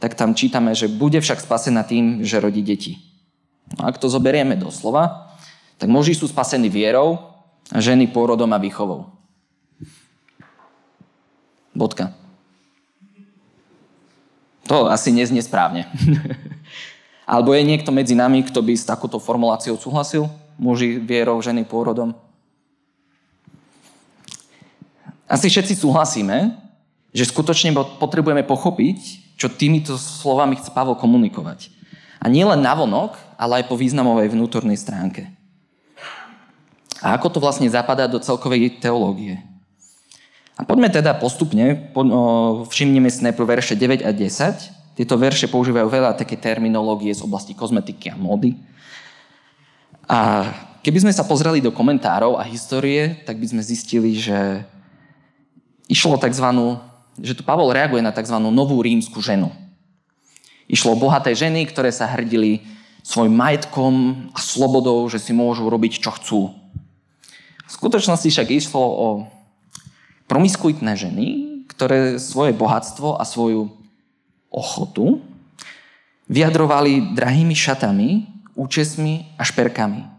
tak 0.04 0.20
tam 0.20 0.36
čítame, 0.36 0.76
že 0.76 0.92
bude 0.92 1.16
však 1.24 1.40
spasená 1.40 1.88
tým, 1.88 2.28
že 2.28 2.44
rodí 2.44 2.60
deti. 2.60 3.00
No, 3.80 3.88
ak 3.88 3.96
to 3.96 4.12
zoberieme 4.12 4.60
doslova, 4.60 5.32
tak 5.80 5.88
muži 5.88 6.20
sú 6.20 6.28
spasení 6.28 6.68
vierou 6.68 7.32
a 7.72 7.80
ženy 7.80 8.12
pôrodom 8.12 8.52
a 8.52 8.60
výchovou. 8.60 9.08
Bodka. 11.72 12.12
To 14.68 14.92
asi 14.92 15.16
neznie 15.16 15.40
správne. 15.40 15.88
Alebo 17.24 17.56
je 17.56 17.64
niekto 17.64 17.96
medzi 17.96 18.20
nami, 18.20 18.44
kto 18.44 18.60
by 18.60 18.76
s 18.76 18.84
takouto 18.84 19.16
formuláciou 19.16 19.80
súhlasil? 19.80 20.28
Muži 20.60 21.00
vierou, 21.00 21.40
ženy 21.40 21.64
pôrodom? 21.64 22.12
Asi 25.34 25.50
všetci 25.50 25.82
súhlasíme, 25.82 26.54
že 27.10 27.26
skutočne 27.26 27.74
potrebujeme 27.98 28.46
pochopiť, 28.46 29.00
čo 29.34 29.50
týmito 29.50 29.98
slovami 29.98 30.62
chce 30.62 30.70
Pavol 30.70 30.94
komunikovať. 30.94 31.74
A 32.22 32.30
nie 32.30 32.46
len 32.46 32.62
navonok, 32.62 33.18
ale 33.34 33.66
aj 33.66 33.66
po 33.66 33.74
významovej 33.74 34.30
vnútornej 34.30 34.78
stránke. 34.78 35.34
A 37.02 37.18
ako 37.18 37.34
to 37.34 37.40
vlastne 37.42 37.66
zapadá 37.66 38.06
do 38.06 38.22
celkovej 38.22 38.78
teológie? 38.78 39.42
A 40.54 40.62
poďme 40.62 40.94
teda 40.94 41.18
postupne, 41.18 41.90
všimnime 42.70 43.10
si 43.10 43.26
najprv 43.26 43.58
verše 43.58 43.74
9 43.74 44.06
a 44.06 44.14
10. 44.14 45.02
Tieto 45.02 45.18
verše 45.18 45.50
používajú 45.50 45.90
veľa 45.90 46.14
také 46.14 46.38
terminológie 46.38 47.10
z 47.10 47.26
oblasti 47.26 47.58
kozmetiky 47.58 48.14
a 48.14 48.16
módy. 48.16 48.54
A 50.06 50.46
keby 50.86 51.10
sme 51.10 51.14
sa 51.14 51.26
pozreli 51.26 51.58
do 51.58 51.74
komentárov 51.74 52.38
a 52.38 52.46
histórie, 52.46 53.18
tak 53.26 53.42
by 53.42 53.50
sme 53.50 53.66
zistili, 53.66 54.14
že 54.14 54.62
išlo 55.88 56.20
tzv. 56.20 56.48
že 57.22 57.34
tu 57.38 57.46
Pavol 57.46 57.74
reaguje 57.74 58.02
na 58.02 58.16
tzv. 58.16 58.38
novú 58.40 58.82
rímsku 58.82 59.22
ženu. 59.22 59.52
Išlo 60.66 60.96
o 60.96 61.02
bohaté 61.02 61.36
ženy, 61.36 61.68
ktoré 61.68 61.92
sa 61.92 62.08
hrdili 62.08 62.64
svojim 63.04 63.36
majetkom 63.36 64.28
a 64.32 64.40
slobodou, 64.40 65.04
že 65.12 65.20
si 65.20 65.36
môžu 65.36 65.68
robiť, 65.68 66.00
čo 66.00 66.12
chcú. 66.16 66.42
V 67.68 67.72
skutočnosti 67.72 68.32
však 68.32 68.48
išlo 68.48 68.80
o 68.80 69.08
promiskuitné 70.32 70.96
ženy, 70.96 71.28
ktoré 71.68 72.16
svoje 72.16 72.56
bohatstvo 72.56 73.20
a 73.20 73.28
svoju 73.28 73.76
ochotu 74.54 75.20
vyjadrovali 76.32 77.18
drahými 77.18 77.52
šatami, 77.52 78.10
účesmi 78.56 79.36
a 79.36 79.44
šperkami. 79.44 80.13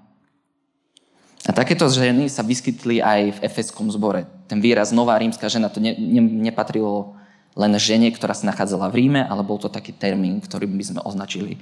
A 1.44 1.52
takéto 1.52 1.84
ženy 1.92 2.32
sa 2.32 2.40
vyskytli 2.40 3.04
aj 3.04 3.36
v 3.36 3.42
efeskom 3.44 3.92
zbore. 3.92 4.24
Ten 4.48 4.64
výraz 4.64 4.96
nová 4.96 5.20
rímska 5.20 5.44
žena, 5.52 5.68
to 5.68 5.76
ne, 5.76 5.92
ne, 5.92 6.22
nepatrilo 6.48 7.16
len 7.54 7.76
žene, 7.76 8.08
ktorá 8.10 8.32
sa 8.32 8.48
nachádzala 8.48 8.88
v 8.88 9.04
Ríme, 9.04 9.22
ale 9.22 9.44
bol 9.44 9.60
to 9.60 9.68
taký 9.68 9.92
termín, 9.92 10.40
ktorý 10.40 10.66
by 10.66 10.84
sme 10.84 11.00
označili 11.04 11.60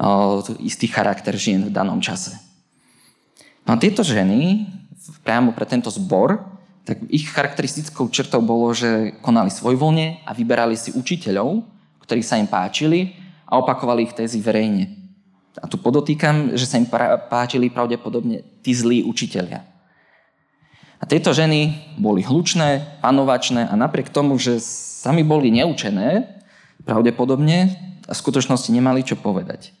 o, 0.00 0.40
istý 0.64 0.88
charakter 0.88 1.36
žien 1.36 1.68
v 1.68 1.74
danom 1.74 2.00
čase. 2.00 2.34
No 3.68 3.76
a 3.76 3.80
tieto 3.80 4.00
ženy 4.00 4.66
priamo 5.22 5.52
pre 5.52 5.68
tento 5.68 5.92
zbor 5.92 6.50
tak 6.84 7.06
ich 7.06 7.28
charakteristickou 7.30 8.10
črtou 8.10 8.42
bolo, 8.42 8.72
že 8.74 9.14
konali 9.22 9.46
svojvoľne 9.52 10.26
a 10.26 10.30
vyberali 10.34 10.74
si 10.74 10.90
učiteľov, 10.90 11.62
ktorí 12.02 12.18
sa 12.18 12.40
im 12.40 12.50
páčili 12.50 13.14
a 13.46 13.60
opakovali 13.60 14.10
ich 14.10 14.16
tézy 14.16 14.42
verejne. 14.42 14.99
A 15.60 15.68
tu 15.68 15.76
podotýkam, 15.76 16.56
že 16.56 16.64
sa 16.64 16.80
im 16.80 16.88
páčili 17.28 17.68
pravdepodobne 17.68 18.40
tí 18.64 18.72
zlí 18.72 19.04
učiteľia. 19.04 19.60
A 21.00 21.04
tieto 21.08 21.32
ženy 21.32 21.76
boli 21.96 22.20
hlučné, 22.20 23.00
panovačné 23.00 23.68
a 23.68 23.74
napriek 23.76 24.12
tomu, 24.12 24.36
že 24.36 24.60
sami 24.60 25.24
boli 25.24 25.48
neučené, 25.48 26.28
pravdepodobne 26.84 27.76
a 28.08 28.12
v 28.12 28.20
skutočnosti 28.20 28.68
nemali 28.72 29.04
čo 29.04 29.16
povedať. 29.16 29.72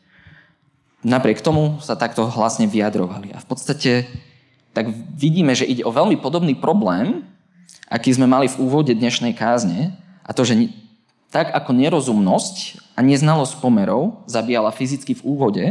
Napriek 1.00 1.40
tomu 1.40 1.80
sa 1.80 1.96
takto 1.96 2.28
hlasne 2.28 2.68
vyjadrovali. 2.68 3.32
A 3.32 3.40
v 3.40 3.46
podstate 3.48 4.08
tak 4.76 4.88
vidíme, 5.16 5.56
že 5.56 5.68
ide 5.68 5.84
o 5.84 5.92
veľmi 5.92 6.20
podobný 6.20 6.56
problém, 6.56 7.24
aký 7.88 8.12
sme 8.12 8.28
mali 8.28 8.48
v 8.48 8.60
úvode 8.60 8.92
dnešnej 8.92 9.32
kázne, 9.32 9.96
a 10.24 10.30
to, 10.30 10.46
že 10.46 10.54
tak 11.30 11.54
ako 11.54 11.70
nerozumnosť 11.72 12.82
a 12.98 13.00
neznalosť 13.06 13.62
pomerov 13.62 14.26
zabíjala 14.26 14.74
fyzicky 14.74 15.14
v 15.14 15.24
úvode, 15.24 15.64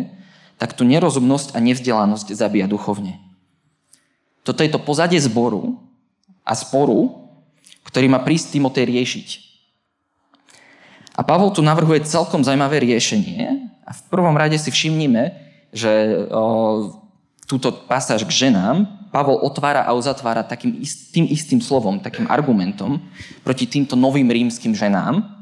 tak 0.56 0.76
tu 0.76 0.88
nerozumnosť 0.88 1.56
a 1.56 1.60
nevzdelanosť 1.60 2.36
zabíja 2.36 2.68
duchovne. 2.68 3.20
Toto 4.44 4.64
je 4.64 4.72
to 4.72 4.80
pozadie 4.80 5.20
zboru 5.20 5.76
a 6.48 6.56
sporu, 6.56 7.28
ktorý 7.88 8.08
má 8.08 8.24
prísť 8.24 8.56
Timotej 8.56 8.88
riešiť. 8.88 9.28
A 11.20 11.22
Pavol 11.28 11.52
tu 11.52 11.60
navrhuje 11.60 12.08
celkom 12.08 12.40
zaujímavé 12.44 12.80
riešenie 12.80 13.68
a 13.84 13.92
v 13.92 14.02
prvom 14.08 14.36
rade 14.40 14.56
si 14.56 14.72
všimnime, 14.72 15.36
že 15.76 16.24
túto 17.46 17.76
pasáž 17.86 18.24
k 18.24 18.48
ženám 18.48 18.88
Pavol 19.10 19.42
otvára 19.42 19.84
a 19.90 19.98
uzatvára 19.98 20.46
takým 20.46 20.78
istým, 20.80 21.26
istým 21.26 21.60
slovom, 21.60 21.98
takým 21.98 22.30
argumentom 22.30 23.02
proti 23.42 23.66
týmto 23.66 23.98
novým 23.98 24.30
rímským 24.30 24.78
ženám. 24.78 25.39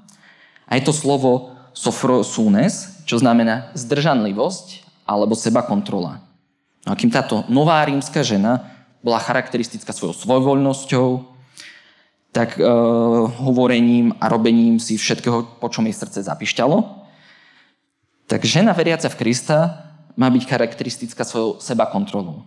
A 0.67 0.75
je 0.75 0.83
to 0.83 0.93
slovo 0.93 1.55
sofrosunes, 1.71 3.03
čo 3.07 3.17
znamená 3.17 3.71
zdržanlivosť 3.73 4.83
alebo 5.07 5.33
seba 5.33 5.63
kontrola. 5.63 6.19
No 6.83 6.91
a 6.91 6.99
kým 6.99 7.11
táto 7.11 7.47
nová 7.47 7.79
rímska 7.87 8.23
žena 8.23 8.67
bola 8.99 9.23
charakteristická 9.23 9.95
svojou 9.95 10.15
svojvoľnosťou, 10.15 11.07
tak 12.35 12.59
e, 12.59 12.63
hovorením 13.39 14.13
a 14.19 14.27
robením 14.27 14.77
si 14.77 14.99
všetkého, 14.99 15.57
po 15.57 15.67
čom 15.71 15.87
jej 15.87 15.95
srdce 15.95 16.27
zapišťalo, 16.27 16.77
tak 18.27 18.43
žena 18.43 18.75
veriaca 18.75 19.07
v 19.07 19.19
Krista 19.23 19.87
má 20.19 20.27
byť 20.27 20.43
charakteristická 20.43 21.23
svojou 21.23 21.63
seba 21.63 21.87
kontrolou. 21.87 22.43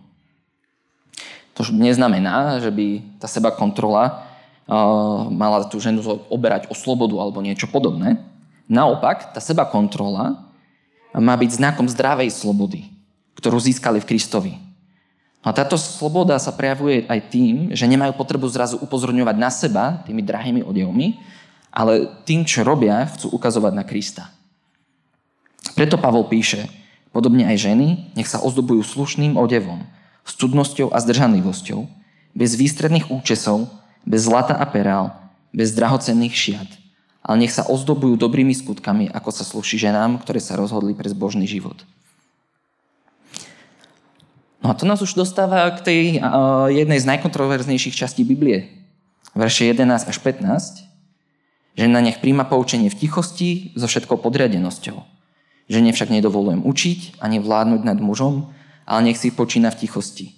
To 1.57 1.65
neznamená, 1.73 2.61
že 2.61 2.71
by 2.71 3.19
tá 3.19 3.27
seba 3.27 3.51
kontrola 3.51 4.30
mala 5.31 5.67
tú 5.67 5.83
ženu 5.83 5.99
oberať 6.31 6.71
o 6.71 6.75
slobodu 6.77 7.19
alebo 7.19 7.43
niečo 7.43 7.67
podobné. 7.67 8.23
Naopak, 8.71 9.35
tá 9.35 9.43
seba 9.43 9.67
kontrola 9.67 10.47
má 11.11 11.35
byť 11.35 11.59
znakom 11.59 11.91
zdravej 11.91 12.31
slobody, 12.31 12.87
ktorú 13.35 13.59
získali 13.59 13.99
v 13.99 14.07
Kristovi. 14.07 14.53
A 15.43 15.51
táto 15.51 15.75
sloboda 15.75 16.37
sa 16.37 16.53
prejavuje 16.53 17.03
aj 17.09 17.19
tým, 17.33 17.55
že 17.73 17.89
nemajú 17.89 18.13
potrebu 18.15 18.45
zrazu 18.47 18.77
upozorňovať 18.79 19.35
na 19.35 19.49
seba 19.49 19.99
tými 20.05 20.21
drahými 20.21 20.61
odevmi, 20.63 21.19
ale 21.73 22.07
tým, 22.23 22.45
čo 22.45 22.63
robia, 22.63 23.03
chcú 23.11 23.33
ukazovať 23.33 23.73
na 23.73 23.83
Krista. 23.83 24.29
Preto 25.75 25.97
Pavol 25.97 26.29
píše, 26.29 26.69
Podobne 27.11 27.43
aj 27.43 27.67
ženy, 27.67 28.15
nech 28.15 28.31
sa 28.31 28.39
ozdobujú 28.39 28.87
slušným 28.87 29.35
odevom, 29.35 29.83
s 30.23 30.31
cudnosťou 30.39 30.95
a 30.95 30.97
zdržanlivosťou, 31.03 31.83
bez 32.31 32.55
výstredných 32.55 33.11
účesov, 33.11 33.67
bez 34.05 34.25
zlata 34.25 34.57
a 34.57 34.65
perál, 34.65 35.13
bez 35.53 35.71
drahocenných 35.75 36.35
šiat, 36.35 36.69
ale 37.21 37.45
nech 37.45 37.53
sa 37.53 37.67
ozdobujú 37.67 38.17
dobrými 38.17 38.53
skutkami, 38.55 39.09
ako 39.13 39.29
sa 39.29 39.43
sluší 39.45 39.77
ženám, 39.77 40.21
ktoré 40.21 40.41
sa 40.41 40.57
rozhodli 40.57 40.97
pre 40.97 41.09
zbožný 41.09 41.45
život. 41.45 41.85
No 44.61 44.69
a 44.69 44.77
to 44.77 44.85
nás 44.85 45.01
už 45.01 45.17
dostáva 45.17 45.65
k 45.73 45.79
tej 45.81 46.01
uh, 46.21 46.69
jednej 46.69 47.01
z 47.01 47.09
najkontroverznejších 47.09 47.97
častí 47.97 48.21
Biblie. 48.21 48.69
Verše 49.33 49.65
11 49.65 50.05
až 50.05 50.17
15. 50.21 50.85
Žena 51.73 51.99
nech 52.03 52.21
príjma 52.21 52.45
poučenie 52.45 52.93
v 52.93 52.99
tichosti 52.99 53.73
so 53.73 53.89
všetkou 53.89 54.21
podriadenosťou 54.21 55.21
Žene 55.71 55.95
však 55.95 56.11
nedovolujem 56.11 56.67
učiť 56.67 57.23
ani 57.23 57.39
vládnuť 57.39 57.81
nad 57.87 57.95
mužom, 58.03 58.51
ale 58.83 58.99
nech 59.07 59.15
si 59.15 59.31
počína 59.31 59.71
v 59.71 59.87
tichosti. 59.87 60.35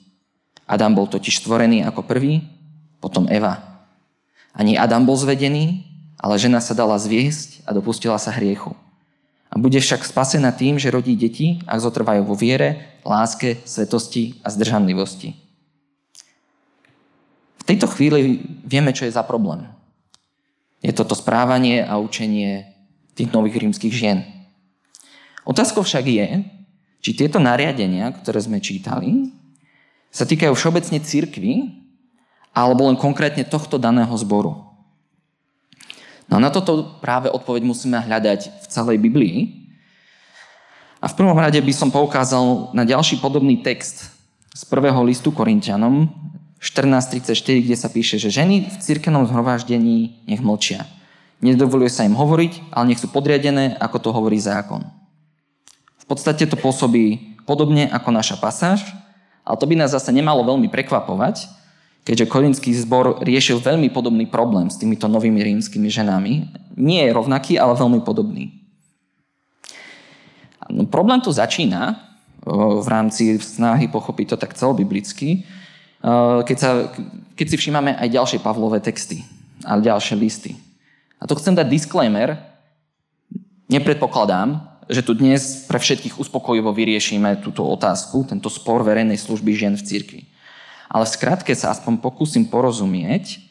Adam 0.70 0.93
bol 0.93 1.10
totiž 1.10 1.41
stvorený 1.41 1.82
ako 1.82 2.05
prvý, 2.05 2.46
potom 3.04 3.28
Eva. 3.28 3.60
Ani 4.56 4.80
Adam 4.80 5.04
bol 5.04 5.20
zvedený, 5.20 5.84
ale 6.16 6.40
žena 6.40 6.64
sa 6.64 6.72
dala 6.72 6.96
zviesť 6.96 7.68
a 7.68 7.76
dopustila 7.76 8.16
sa 8.16 8.32
hriechu. 8.32 8.72
A 9.52 9.60
bude 9.60 9.76
však 9.76 10.08
spasená 10.08 10.56
tým, 10.56 10.80
že 10.80 10.88
rodí 10.88 11.20
deti, 11.20 11.60
ak 11.68 11.84
zotrvajú 11.84 12.24
vo 12.24 12.40
viere, 12.40 12.96
láske, 13.04 13.60
svetosti 13.68 14.40
a 14.40 14.48
zdržanlivosti. 14.48 15.36
V 17.60 17.64
tejto 17.68 17.92
chvíli 17.92 18.40
vieme, 18.64 18.96
čo 18.96 19.04
je 19.04 19.12
za 19.12 19.28
problém. 19.28 19.68
Je 20.80 20.96
toto 20.96 21.14
správanie 21.14 21.84
a 21.84 22.00
učenie 22.00 22.72
tých 23.20 23.30
nových 23.36 23.60
rímskych 23.60 23.94
žien. 23.94 24.24
Otázkou 25.44 25.84
však 25.84 26.06
je, 26.08 26.28
či 27.04 27.12
tieto 27.20 27.36
nariadenia, 27.36 28.08
ktoré 28.16 28.40
sme 28.40 28.64
čítali, 28.64 29.28
sa 30.08 30.24
týkajú 30.24 30.56
všeobecne 30.56 31.04
církvy, 31.04 31.83
alebo 32.54 32.86
len 32.86 32.96
konkrétne 32.96 33.42
tohto 33.44 33.82
daného 33.82 34.14
zboru. 34.14 34.74
No 36.30 36.38
na 36.40 36.54
toto 36.54 36.98
práve 37.02 37.28
odpoveď 37.28 37.62
musíme 37.66 37.98
hľadať 38.00 38.64
v 38.64 38.66
celej 38.70 38.98
Biblii. 39.02 39.38
A 41.04 41.12
v 41.12 41.18
prvom 41.20 41.36
rade 41.36 41.60
by 41.60 41.74
som 41.76 41.92
poukázal 41.92 42.72
na 42.72 42.88
ďalší 42.88 43.20
podobný 43.20 43.60
text 43.60 44.08
z 44.56 44.64
prvého 44.70 45.04
listu 45.04 45.36
Korintianom 45.36 46.08
14.34, 46.64 47.60
kde 47.60 47.76
sa 47.76 47.92
píše, 47.92 48.16
že 48.16 48.32
ženy 48.32 48.72
v 48.72 48.76
cirkevnom 48.80 49.28
zhromaždení 49.28 50.24
nech 50.24 50.40
mlčia. 50.40 50.88
Nedovoluje 51.44 51.92
sa 51.92 52.08
im 52.08 52.16
hovoriť, 52.16 52.72
ale 52.72 52.88
nech 52.96 53.04
sú 53.04 53.12
podriadené, 53.12 53.76
ako 53.76 53.98
to 54.00 54.10
hovorí 54.16 54.40
zákon. 54.40 54.88
V 56.00 56.06
podstate 56.08 56.48
to 56.48 56.56
pôsobí 56.56 57.36
podobne 57.44 57.92
ako 57.92 58.16
naša 58.16 58.40
pasáž, 58.40 58.80
ale 59.44 59.60
to 59.60 59.68
by 59.68 59.76
nás 59.76 59.92
zase 59.92 60.08
nemalo 60.16 60.40
veľmi 60.48 60.72
prekvapovať, 60.72 61.52
keďže 62.04 62.30
korinský 62.30 62.72
zbor 62.76 63.24
riešil 63.24 63.64
veľmi 63.64 63.88
podobný 63.92 64.28
problém 64.28 64.68
s 64.68 64.76
týmito 64.76 65.08
novými 65.08 65.40
rímskymi 65.40 65.88
ženami. 65.88 66.34
Nie 66.76 67.08
je 67.08 67.16
rovnaký, 67.16 67.56
ale 67.56 67.80
veľmi 67.80 68.04
podobný. 68.04 68.52
No, 70.68 70.88
problém 70.88 71.20
tu 71.24 71.32
začína 71.32 72.00
v 72.48 72.88
rámci 72.88 73.40
snahy 73.40 73.88
pochopiť 73.88 74.36
to 74.36 74.38
tak 74.40 74.52
celobiblicky, 74.52 75.48
keď, 76.44 76.58
sa, 76.60 76.92
keď 77.40 77.46
si 77.48 77.56
všímame 77.56 77.96
aj 77.96 78.12
ďalšie 78.12 78.40
Pavlové 78.44 78.84
texty 78.84 79.24
a 79.64 79.80
ďalšie 79.80 80.20
listy. 80.20 80.60
A 81.24 81.28
to 81.28 81.40
chcem 81.40 81.56
dať 81.56 81.72
disclaimer. 81.72 82.36
Nepredpokladám, 83.72 84.60
že 84.92 85.08
tu 85.08 85.16
dnes 85.16 85.64
pre 85.72 85.80
všetkých 85.80 86.20
uspokojivo 86.20 86.76
vyriešime 86.76 87.40
túto 87.40 87.64
otázku, 87.64 88.28
tento 88.28 88.52
spor 88.52 88.84
verejnej 88.84 89.16
služby 89.16 89.56
žien 89.56 89.80
v 89.80 89.88
cirkvi. 89.88 90.22
Ale 90.94 91.10
v 91.10 91.14
skratke 91.18 91.50
sa 91.58 91.74
aspoň 91.74 91.98
pokúsim 91.98 92.46
porozumieť, 92.46 93.42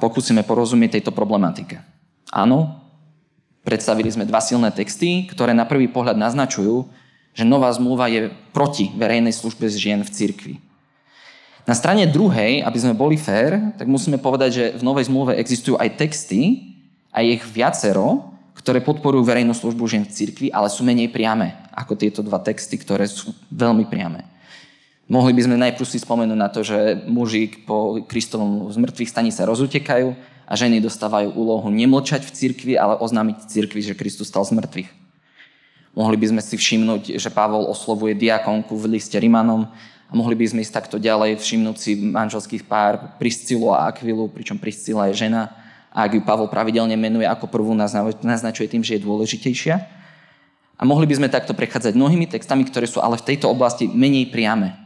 pokúsime 0.00 0.40
porozumieť 0.40 0.96
tejto 0.96 1.12
problematike. 1.12 1.84
Áno, 2.32 2.80
predstavili 3.60 4.08
sme 4.08 4.24
dva 4.24 4.40
silné 4.40 4.72
texty, 4.72 5.28
ktoré 5.28 5.52
na 5.52 5.68
prvý 5.68 5.84
pohľad 5.92 6.16
naznačujú, 6.16 6.88
že 7.36 7.44
nová 7.44 7.68
zmluva 7.76 8.08
je 8.08 8.32
proti 8.56 8.88
verejnej 8.96 9.36
službe 9.36 9.68
žien 9.68 10.00
v 10.00 10.08
cirkvi. 10.08 10.54
Na 11.68 11.76
strane 11.76 12.08
druhej, 12.08 12.64
aby 12.64 12.78
sme 12.80 12.96
boli 12.96 13.20
fér, 13.20 13.76
tak 13.76 13.84
musíme 13.84 14.16
povedať, 14.16 14.50
že 14.52 14.64
v 14.76 14.82
Novej 14.84 15.08
zmluve 15.08 15.32
existujú 15.36 15.76
aj 15.80 15.96
texty, 15.96 16.72
a 17.14 17.22
ich 17.22 17.46
viacero, 17.46 18.34
ktoré 18.58 18.82
podporujú 18.82 19.22
verejnú 19.22 19.54
službu 19.54 19.86
žien 19.86 20.02
v 20.02 20.10
cirkvi, 20.10 20.46
ale 20.50 20.66
sú 20.66 20.82
menej 20.82 21.14
priame 21.14 21.54
ako 21.70 21.94
tieto 21.94 22.26
dva 22.26 22.42
texty, 22.42 22.74
ktoré 22.74 23.06
sú 23.06 23.30
veľmi 23.54 23.86
priame. 23.86 24.26
Mohli 25.04 25.32
by 25.36 25.42
sme 25.44 25.56
najprv 25.60 25.84
si 25.84 26.00
spomenúť 26.00 26.38
na 26.38 26.48
to, 26.48 26.64
že 26.64 27.04
muži 27.04 27.52
po 27.68 28.00
Kristovom 28.08 28.72
zmrtvých 28.72 29.12
staní 29.12 29.28
sa 29.28 29.44
rozutekajú 29.44 30.16
a 30.48 30.52
ženy 30.56 30.80
dostávajú 30.80 31.36
úlohu 31.36 31.68
nemlčať 31.68 32.24
v 32.24 32.32
cirkvi, 32.32 32.72
ale 32.80 32.96
oznámiť 32.96 33.48
cirkvi, 33.48 33.84
že 33.84 33.96
Kristus 33.96 34.32
stal 34.32 34.48
z 34.48 34.56
mŕtvych. 34.56 34.88
Mohli 35.92 36.16
by 36.18 36.26
sme 36.32 36.42
si 36.42 36.56
všimnúť, 36.56 37.02
že 37.20 37.28
Pavol 37.30 37.68
oslovuje 37.68 38.16
diakonku 38.16 38.72
v 38.74 38.96
liste 38.96 39.14
Rimanom 39.20 39.68
a 40.08 40.12
mohli 40.16 40.34
by 40.34 40.48
sme 40.48 40.60
ísť 40.64 40.72
takto 40.72 40.96
ďalej, 40.96 41.36
všimnúť 41.36 41.76
si 41.76 41.94
manželských 42.00 42.64
pár 42.64 43.20
Priscilu 43.20 43.76
a 43.76 43.92
Akvilu, 43.92 44.32
pričom 44.32 44.56
Priscila 44.56 45.12
je 45.12 45.28
žena 45.28 45.52
a 45.94 46.08
ak 46.08 46.16
ju 46.16 46.20
Pavol 46.26 46.50
pravidelne 46.50 46.98
menuje 46.98 47.28
ako 47.28 47.46
prvú, 47.46 47.76
naznačuje 48.24 48.66
tým, 48.66 48.82
že 48.82 48.98
je 48.98 49.06
dôležitejšia. 49.06 49.76
A 50.74 50.82
mohli 50.82 51.06
by 51.06 51.22
sme 51.22 51.28
takto 51.30 51.54
prechádzať 51.54 51.94
mnohými 51.94 52.26
textami, 52.26 52.66
ktoré 52.66 52.90
sú 52.90 52.98
ale 52.98 53.14
v 53.14 53.30
tejto 53.30 53.46
oblasti 53.46 53.86
menej 53.86 54.34
priame. 54.34 54.83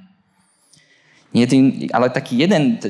Tým, 1.28 1.92
ale 1.92 2.08
taký 2.08 2.40
jeden 2.40 2.80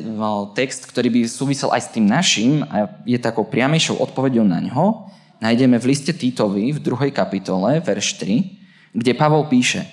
text, 0.54 0.86
ktorý 0.86 1.10
by 1.10 1.20
súvisel 1.26 1.74
aj 1.74 1.90
s 1.90 1.92
tým 1.92 2.06
našim 2.06 2.62
a 2.70 2.86
je 3.02 3.18
takou 3.18 3.42
priamejšou 3.42 3.98
odpovedou 3.98 4.46
na 4.46 4.62
ňo, 4.62 5.10
nájdeme 5.42 5.74
v 5.76 5.88
liste 5.90 6.14
Týtovi 6.14 6.70
v 6.70 6.78
2. 6.78 7.10
kapitole, 7.10 7.82
verš 7.82 8.22
3, 8.22 8.94
kde 8.94 9.12
Pavol 9.18 9.50
píše 9.50 9.84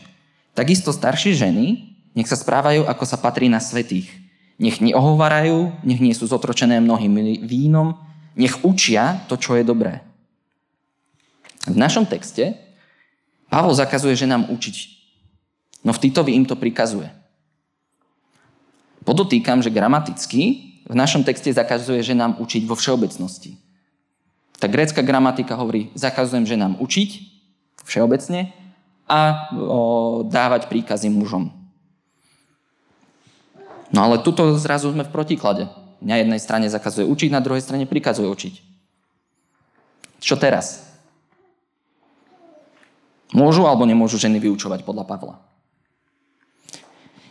Takisto 0.55 0.93
staršie 0.93 1.35
ženy 1.35 1.95
nech 2.15 2.31
sa 2.31 2.39
správajú, 2.39 2.87
ako 2.87 3.03
sa 3.03 3.19
patrí 3.19 3.51
na 3.51 3.59
svetých. 3.59 4.07
Nech 4.55 4.79
neohovarajú, 4.79 5.83
nech 5.83 5.99
nie 5.99 6.15
sú 6.15 6.31
zotročené 6.31 6.79
mnohým 6.79 7.43
vínom, 7.43 7.99
nech 8.39 8.63
učia 8.63 9.19
to, 9.27 9.35
čo 9.35 9.59
je 9.59 9.67
dobré. 9.67 9.99
V 11.67 11.75
našom 11.75 12.07
texte 12.07 12.55
Pavol 13.51 13.75
zakazuje 13.75 14.15
ženám 14.15 14.47
učiť, 14.47 14.75
no 15.83 15.91
v 15.91 16.01
Titovi 16.07 16.39
im 16.39 16.47
to 16.47 16.55
prikazuje. 16.55 17.11
Podotýkam, 19.05 19.61
že 19.61 19.69
gramaticky 19.69 20.41
v 20.85 20.95
našom 20.97 21.21
texte 21.21 21.53
zakazuje 21.53 22.01
ženám 22.01 22.41
učiť 22.41 22.65
vo 22.65 22.73
všeobecnosti. 22.73 23.57
Tá 24.57 24.65
grécka 24.65 25.05
gramatika 25.05 25.53
hovorí, 25.53 25.93
zakazujem 25.93 26.49
ženám 26.49 26.81
učiť 26.81 27.09
všeobecne 27.85 28.49
a 29.05 29.49
o, 29.53 30.25
dávať 30.25 30.65
príkazy 30.65 31.13
mužom. 31.13 31.53
No 33.93 33.99
ale 34.09 34.25
tuto 34.25 34.57
zrazu 34.57 34.89
sme 34.89 35.05
v 35.05 35.13
protiklade. 35.13 35.69
Na 36.01 36.17
jednej 36.17 36.41
strane 36.41 36.65
zakazuje 36.65 37.05
učiť, 37.05 37.29
na 37.29 37.41
druhej 37.45 37.61
strane 37.61 37.85
prikazuje 37.85 38.25
učiť. 38.25 38.53
Čo 40.21 40.35
teraz? 40.41 40.81
Môžu 43.33 43.69
alebo 43.69 43.85
nemôžu 43.85 44.17
ženy 44.17 44.41
vyučovať 44.41 44.81
podľa 44.81 45.05
Pavla? 45.05 45.35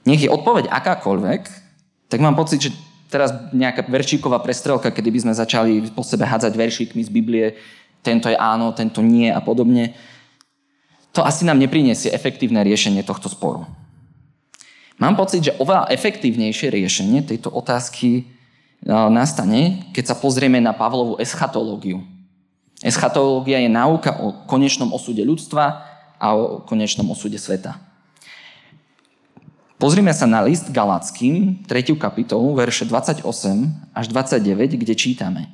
Nech 0.05 0.21
je 0.21 0.31
odpoveď 0.31 0.69
akákoľvek, 0.69 1.64
tak 2.09 2.21
mám 2.21 2.37
pocit, 2.37 2.61
že 2.61 2.71
teraz 3.09 3.31
nejaká 3.55 3.87
veršíková 3.87 4.43
prestrelka, 4.43 4.91
kedy 4.91 5.09
by 5.11 5.19
sme 5.29 5.35
začali 5.35 5.73
po 5.95 6.03
sebe 6.03 6.27
hádzať 6.27 6.53
veršíkmi 6.55 7.03
z 7.05 7.11
Biblie, 7.11 7.47
tento 8.05 8.29
je 8.29 8.37
áno, 8.37 8.75
tento 8.77 9.01
nie 9.01 9.33
a 9.33 9.41
podobne, 9.41 9.97
to 11.15 11.23
asi 11.23 11.47
nám 11.47 11.63
nepriniesie 11.63 12.11
efektívne 12.11 12.59
riešenie 12.67 13.07
tohto 13.07 13.31
sporu. 13.31 13.65
Mám 14.99 15.15
pocit, 15.15 15.47
že 15.47 15.57
oveľa 15.63 15.91
efektívnejšie 15.95 16.75
riešenie 16.75 17.23
tejto 17.23 17.51
otázky 17.55 18.11
e, 18.19 18.23
nastane, 18.91 19.91
keď 19.95 20.15
sa 20.15 20.17
pozrieme 20.19 20.59
na 20.59 20.75
Pavlovú 20.75 21.19
eschatológiu. 21.19 22.03
Eschatológia 22.83 23.63
je 23.63 23.71
náuka 23.71 24.23
o 24.23 24.47
konečnom 24.47 24.91
osude 24.91 25.23
ľudstva 25.23 25.87
a 26.19 26.27
o 26.35 26.63
konečnom 26.67 27.07
osude 27.11 27.39
sveta. 27.39 27.79
Pozrime 29.85 30.17
sa 30.17 30.25
na 30.25 30.41
list 30.41 30.73
Galackým, 30.73 31.61
3. 31.69 31.93
kapitolu, 32.01 32.57
verše 32.57 32.89
28 32.89 33.21
až 33.93 34.05
29, 34.09 34.81
kde 34.81 34.97
čítame. 34.97 35.53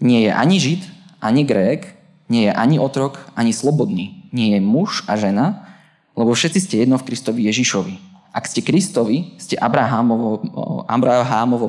Nie 0.00 0.24
je 0.24 0.32
ani 0.32 0.56
Žid, 0.56 0.80
ani 1.20 1.44
Grék, 1.44 1.92
nie 2.32 2.48
je 2.48 2.52
ani 2.56 2.80
otrok, 2.80 3.20
ani 3.36 3.52
slobodný. 3.52 4.32
Nie 4.32 4.56
je 4.56 4.64
muž 4.64 5.04
a 5.04 5.20
žena, 5.20 5.76
lebo 6.16 6.32
všetci 6.32 6.56
ste 6.64 6.74
jedno 6.80 6.96
v 6.96 7.04
Kristovi 7.12 7.44
Ježišovi. 7.52 8.00
Ak 8.32 8.48
ste 8.48 8.64
Kristovi, 8.64 9.36
ste 9.36 9.60
Abrahámovo, 9.60 10.48
Abrahámovo 10.88 11.68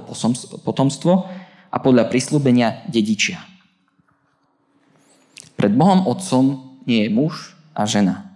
potomstvo 0.63 1.27
a 1.67 1.75
podľa 1.75 2.07
prislúbenia 2.07 2.87
dedičia. 2.87 3.43
Pred 5.59 5.75
Bohom 5.75 6.07
Otcom 6.07 6.79
nie 6.87 7.03
je 7.03 7.11
muž 7.11 7.59
a 7.75 7.83
žena. 7.83 8.31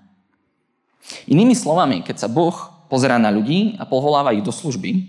Inými 1.24 1.56
slovami, 1.56 2.04
keď 2.04 2.28
sa 2.28 2.28
Boh 2.28 2.76
pozerá 2.88 3.20
na 3.20 3.32
ľudí 3.32 3.76
a 3.80 3.88
povoláva 3.88 4.36
ich 4.36 4.44
do 4.44 4.52
služby, 4.52 5.08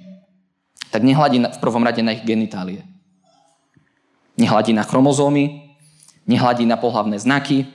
tak 0.90 1.02
nehľadí 1.02 1.38
v 1.42 1.62
prvom 1.62 1.82
rade 1.82 2.02
na 2.02 2.14
ich 2.14 2.22
genitálie. 2.22 2.82
Nehľadí 4.38 4.70
na 4.74 4.86
chromozómy, 4.86 5.74
nehľadí 6.28 6.68
na 6.68 6.78
pohlavné 6.78 7.18
znaky, 7.18 7.66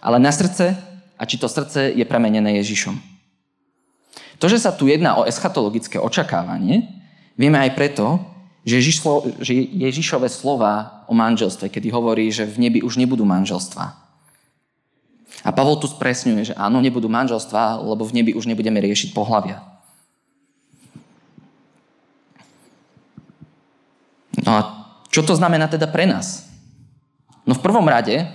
ale 0.00 0.18
na 0.18 0.32
srdce 0.32 0.74
a 1.20 1.22
či 1.28 1.36
to 1.36 1.46
srdce 1.46 1.92
je 1.92 2.04
premenené 2.08 2.56
Ježišom. 2.64 2.96
To, 4.40 4.48
že 4.48 4.56
sa 4.56 4.72
tu 4.72 4.88
jedná 4.88 5.20
o 5.20 5.28
eschatologické 5.28 6.00
očakávanie, 6.00 6.88
vieme 7.36 7.60
aj 7.60 7.76
preto, 7.76 8.16
že, 8.64 8.80
Ježišlo, 8.80 9.44
že 9.44 9.52
Ježišové 9.52 10.32
slova 10.32 11.04
o 11.04 11.12
manželstve, 11.12 11.68
kedy 11.68 11.92
hovorí, 11.92 12.32
že 12.32 12.48
v 12.48 12.68
nebi 12.68 12.80
už 12.80 12.96
nebudú 12.96 13.28
manželstva. 13.28 13.99
A 15.40 15.50
Pavol 15.56 15.80
tu 15.80 15.88
spresňuje, 15.88 16.52
že 16.52 16.54
áno, 16.58 16.84
nebudú 16.84 17.08
manželstva, 17.08 17.80
lebo 17.80 18.04
v 18.04 18.20
nebi 18.20 18.32
už 18.36 18.44
nebudeme 18.44 18.76
riešiť 18.80 19.16
pohľavia. 19.16 19.64
No 24.44 24.50
a 24.56 24.60
čo 25.08 25.24
to 25.24 25.34
znamená 25.36 25.66
teda 25.68 25.88
pre 25.88 26.04
nás? 26.04 26.48
No 27.48 27.56
v 27.56 27.64
prvom 27.64 27.84
rade, 27.88 28.28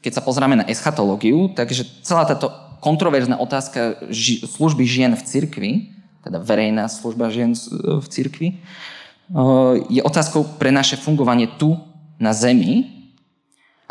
keď 0.00 0.18
sa 0.18 0.22
pozrieme 0.24 0.58
na 0.58 0.66
eschatológiu, 0.70 1.50
takže 1.52 1.86
celá 2.06 2.26
táto 2.26 2.50
kontroverzná 2.82 3.38
otázka 3.38 4.02
ži- 4.10 4.42
služby 4.42 4.82
žien 4.86 5.12
v 5.14 5.22
cirkvi, 5.22 5.72
teda 6.22 6.38
verejná 6.38 6.86
služba 6.86 7.30
žien 7.30 7.54
v 7.78 8.06
cirkvi, 8.06 8.48
je 9.90 10.02
otázkou 10.02 10.58
pre 10.58 10.70
naše 10.70 10.98
fungovanie 10.98 11.50
tu 11.58 11.78
na 12.18 12.34
zemi 12.34 13.01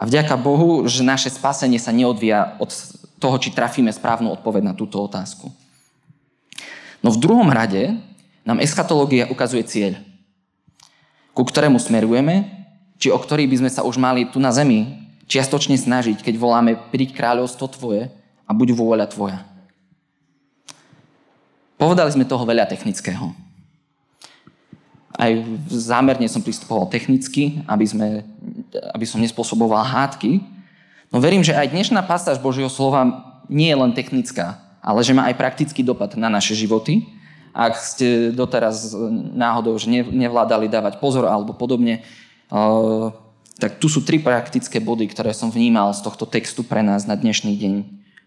a 0.02 0.10
vďaka 0.10 0.34
Bohu, 0.42 0.90
že 0.90 1.06
naše 1.06 1.30
spasenie 1.30 1.78
sa 1.78 1.94
neodvíja 1.94 2.58
od 2.58 2.74
toho, 3.22 3.38
či 3.38 3.54
trafíme 3.54 3.94
správnu 3.94 4.34
odpoveď 4.34 4.66
na 4.66 4.74
túto 4.74 4.98
otázku. 4.98 5.54
No 7.06 7.14
v 7.14 7.22
druhom 7.22 7.54
rade 7.54 8.02
nám 8.42 8.58
eschatológia 8.58 9.30
ukazuje 9.30 9.62
cieľ, 9.62 9.94
ku 11.38 11.46
ktorému 11.46 11.78
smerujeme, 11.78 12.50
či 12.98 13.14
o 13.14 13.18
ktorý 13.22 13.46
by 13.46 13.62
sme 13.62 13.70
sa 13.70 13.86
už 13.86 14.02
mali 14.02 14.26
tu 14.26 14.42
na 14.42 14.50
zemi 14.50 15.06
čiastočne 15.30 15.78
snažiť, 15.78 16.26
keď 16.26 16.36
voláme 16.42 16.76
príď 16.90 17.14
kráľovstvo 17.14 17.70
tvoje, 17.70 18.10
a 18.44 18.52
buď 18.52 18.76
vôľa 18.76 19.08
tvoja. 19.08 19.40
Povedali 21.80 22.12
sme 22.12 22.28
toho 22.28 22.44
veľa 22.44 22.68
technického. 22.68 23.32
Aj 25.16 25.32
zámerne 25.72 26.28
som 26.28 26.44
pristupoval 26.44 26.92
technicky, 26.92 27.64
aby, 27.64 27.86
sme, 27.88 28.08
aby 28.76 29.06
som 29.06 29.20
nespôsoboval 29.20 29.84
hádky. 29.84 30.42
No 31.12 31.20
verím, 31.20 31.44
že 31.44 31.56
aj 31.56 31.72
dnešná 31.72 32.02
pasáž 32.08 32.40
Božieho 32.40 32.72
slova 32.72 33.04
nie 33.52 33.68
je 33.68 33.78
len 33.78 33.92
technická, 33.92 34.60
ale 34.80 35.04
že 35.04 35.12
má 35.12 35.28
aj 35.28 35.36
praktický 35.36 35.84
dopad 35.84 36.16
na 36.16 36.32
naše 36.32 36.56
životy. 36.56 37.04
Ak 37.52 37.76
ste 37.76 38.32
doteraz 38.32 38.96
náhodou 39.36 39.76
že 39.76 39.92
nevládali 39.92 40.72
dávať 40.72 41.04
pozor 41.04 41.28
alebo 41.28 41.52
podobne, 41.52 42.00
eh, 42.00 43.08
tak 43.62 43.78
tu 43.78 43.92
sú 43.92 44.02
tri 44.02 44.18
praktické 44.18 44.82
body, 44.82 45.06
ktoré 45.12 45.36
som 45.36 45.52
vnímal 45.52 45.94
z 45.94 46.02
tohto 46.02 46.26
textu 46.26 46.66
pre 46.66 46.82
nás 46.82 47.06
na 47.06 47.14
dnešný 47.14 47.54
deň 47.60 47.74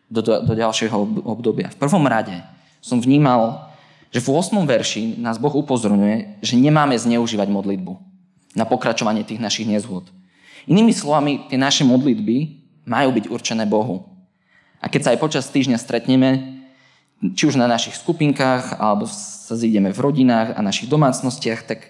do, 0.07 0.21
do, 0.23 0.33
do 0.47 0.53
ďalšieho 0.55 1.27
obdobia. 1.27 1.73
V 1.73 1.81
prvom 1.81 2.07
rade 2.07 2.39
som 2.85 3.01
vnímal, 3.01 3.73
že 4.15 4.23
v 4.23 4.31
8. 4.31 4.55
verši 4.63 5.03
nás 5.19 5.43
Boh 5.43 5.51
upozorňuje, 5.51 6.39
že 6.45 6.55
nemáme 6.55 6.95
zneužívať 6.95 7.51
modlitbu 7.51 7.99
na 8.55 8.63
pokračovanie 8.63 9.27
tých 9.27 9.43
našich 9.43 9.67
nezhôd. 9.67 10.07
Inými 10.65 10.93
slovami, 10.97 11.49
tie 11.49 11.61
naše 11.61 11.85
modlitby 11.85 12.37
majú 12.89 13.11
byť 13.17 13.25
určené 13.29 13.65
Bohu. 13.69 14.09
A 14.81 14.89
keď 14.93 15.01
sa 15.01 15.11
aj 15.17 15.23
počas 15.23 15.45
týždňa 15.49 15.81
stretneme, 15.81 16.61
či 17.33 17.49
už 17.49 17.57
na 17.57 17.65
našich 17.65 17.97
skupinkách, 17.97 18.77
alebo 18.77 19.09
sa 19.09 19.57
zídeme 19.57 19.93
v 19.93 20.03
rodinách 20.03 20.57
a 20.57 20.61
našich 20.61 20.93
domácnostiach, 20.93 21.65
tak 21.65 21.89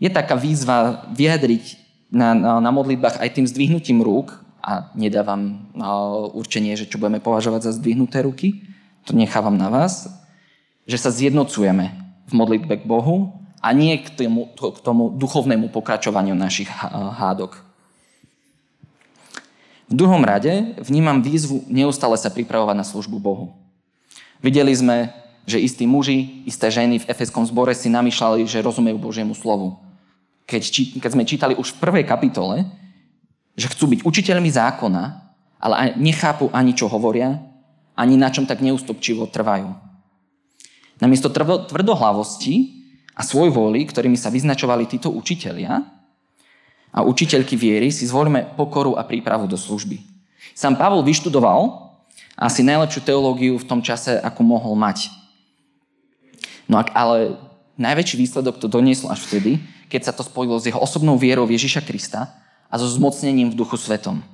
je 0.00 0.08
taká 0.08 0.36
výzva 0.36 1.08
vyjadriť 1.12 1.80
na, 2.08 2.32
na, 2.32 2.52
na 2.60 2.70
modlitbách 2.72 3.20
aj 3.20 3.36
tým 3.36 3.46
zdvihnutím 3.48 4.00
rúk, 4.00 4.42
a 4.62 4.94
nedávam 4.94 5.66
určenie, 6.38 6.78
že 6.78 6.86
čo 6.86 7.02
budeme 7.02 7.18
považovať 7.18 7.66
za 7.66 7.72
zdvihnuté 7.74 8.22
ruky, 8.22 8.62
to 9.02 9.18
nechávam 9.18 9.58
na 9.58 9.66
vás, 9.66 10.06
že 10.86 11.02
sa 11.02 11.10
zjednocujeme 11.10 11.90
v 12.30 12.32
modlitbe 12.32 12.78
k 12.78 12.86
Bohu 12.86 13.34
a 13.58 13.74
nie 13.74 13.98
k 13.98 14.14
tomu, 14.14 14.54
k 14.54 14.78
tomu 14.86 15.10
duchovnému 15.18 15.74
pokračovaniu 15.74 16.38
našich 16.38 16.70
hádok. 17.18 17.58
V 19.92 20.00
druhom 20.00 20.24
rade 20.24 20.72
vnímam 20.80 21.20
výzvu 21.20 21.68
neustále 21.68 22.16
sa 22.16 22.32
pripravovať 22.32 22.76
na 22.80 22.86
službu 22.88 23.20
Bohu. 23.20 23.52
Videli 24.40 24.72
sme, 24.72 25.12
že 25.44 25.60
istí 25.60 25.84
muži, 25.84 26.48
isté 26.48 26.72
ženy 26.72 27.04
v 27.04 27.08
Efeskom 27.12 27.44
zbore 27.44 27.76
si 27.76 27.92
namýšľali, 27.92 28.48
že 28.48 28.64
rozumejú 28.64 28.96
Božiemu 28.96 29.36
slovu. 29.36 29.76
Keď, 30.48 30.96
keď 30.96 31.10
sme 31.12 31.28
čítali 31.28 31.54
už 31.60 31.76
v 31.76 31.80
prvej 31.84 32.04
kapitole, 32.08 32.64
že 33.52 33.68
chcú 33.68 33.92
byť 33.92 34.00
učiteľmi 34.00 34.48
zákona, 34.48 35.02
ale 35.60 35.92
nechápu 36.00 36.48
ani 36.56 36.72
čo 36.72 36.88
hovoria, 36.88 37.36
ani 37.92 38.16
na 38.16 38.32
čom 38.32 38.48
tak 38.48 38.64
neústupčivo 38.64 39.28
trvajú. 39.28 39.76
Namiesto 41.04 41.28
tvrdohlavosti 41.68 42.80
a 43.12 43.20
svoj 43.20 43.52
vôli, 43.52 43.84
ktorými 43.84 44.16
sa 44.16 44.32
vyznačovali 44.32 44.88
títo 44.88 45.12
učitelia 45.12 45.84
a 46.92 47.00
učiteľky 47.00 47.56
viery, 47.56 47.88
si 47.88 48.04
zvolíme 48.04 48.52
pokoru 48.54 49.00
a 49.00 49.02
prípravu 49.02 49.48
do 49.48 49.56
služby. 49.56 49.98
Sám 50.52 50.76
Pavol 50.76 51.00
vyštudoval 51.00 51.88
asi 52.36 52.60
najlepšiu 52.60 53.00
teológiu 53.00 53.56
v 53.56 53.64
tom 53.64 53.80
čase, 53.80 54.20
ako 54.20 54.44
mohol 54.44 54.76
mať. 54.76 55.08
No 56.68 56.80
ale 56.92 57.40
najväčší 57.80 58.16
výsledok 58.20 58.60
to 58.60 58.68
doniesol 58.68 59.08
až 59.08 59.24
vtedy, 59.24 59.60
keď 59.88 60.08
sa 60.08 60.12
to 60.12 60.24
spojilo 60.24 60.56
s 60.60 60.68
jeho 60.68 60.80
osobnou 60.80 61.16
vierou 61.20 61.44
Ježiša 61.48 61.84
Krista 61.84 62.32
a 62.68 62.74
so 62.80 62.88
zmocnením 62.88 63.52
v 63.52 63.58
duchu 63.60 63.76
svetom. 63.76 64.24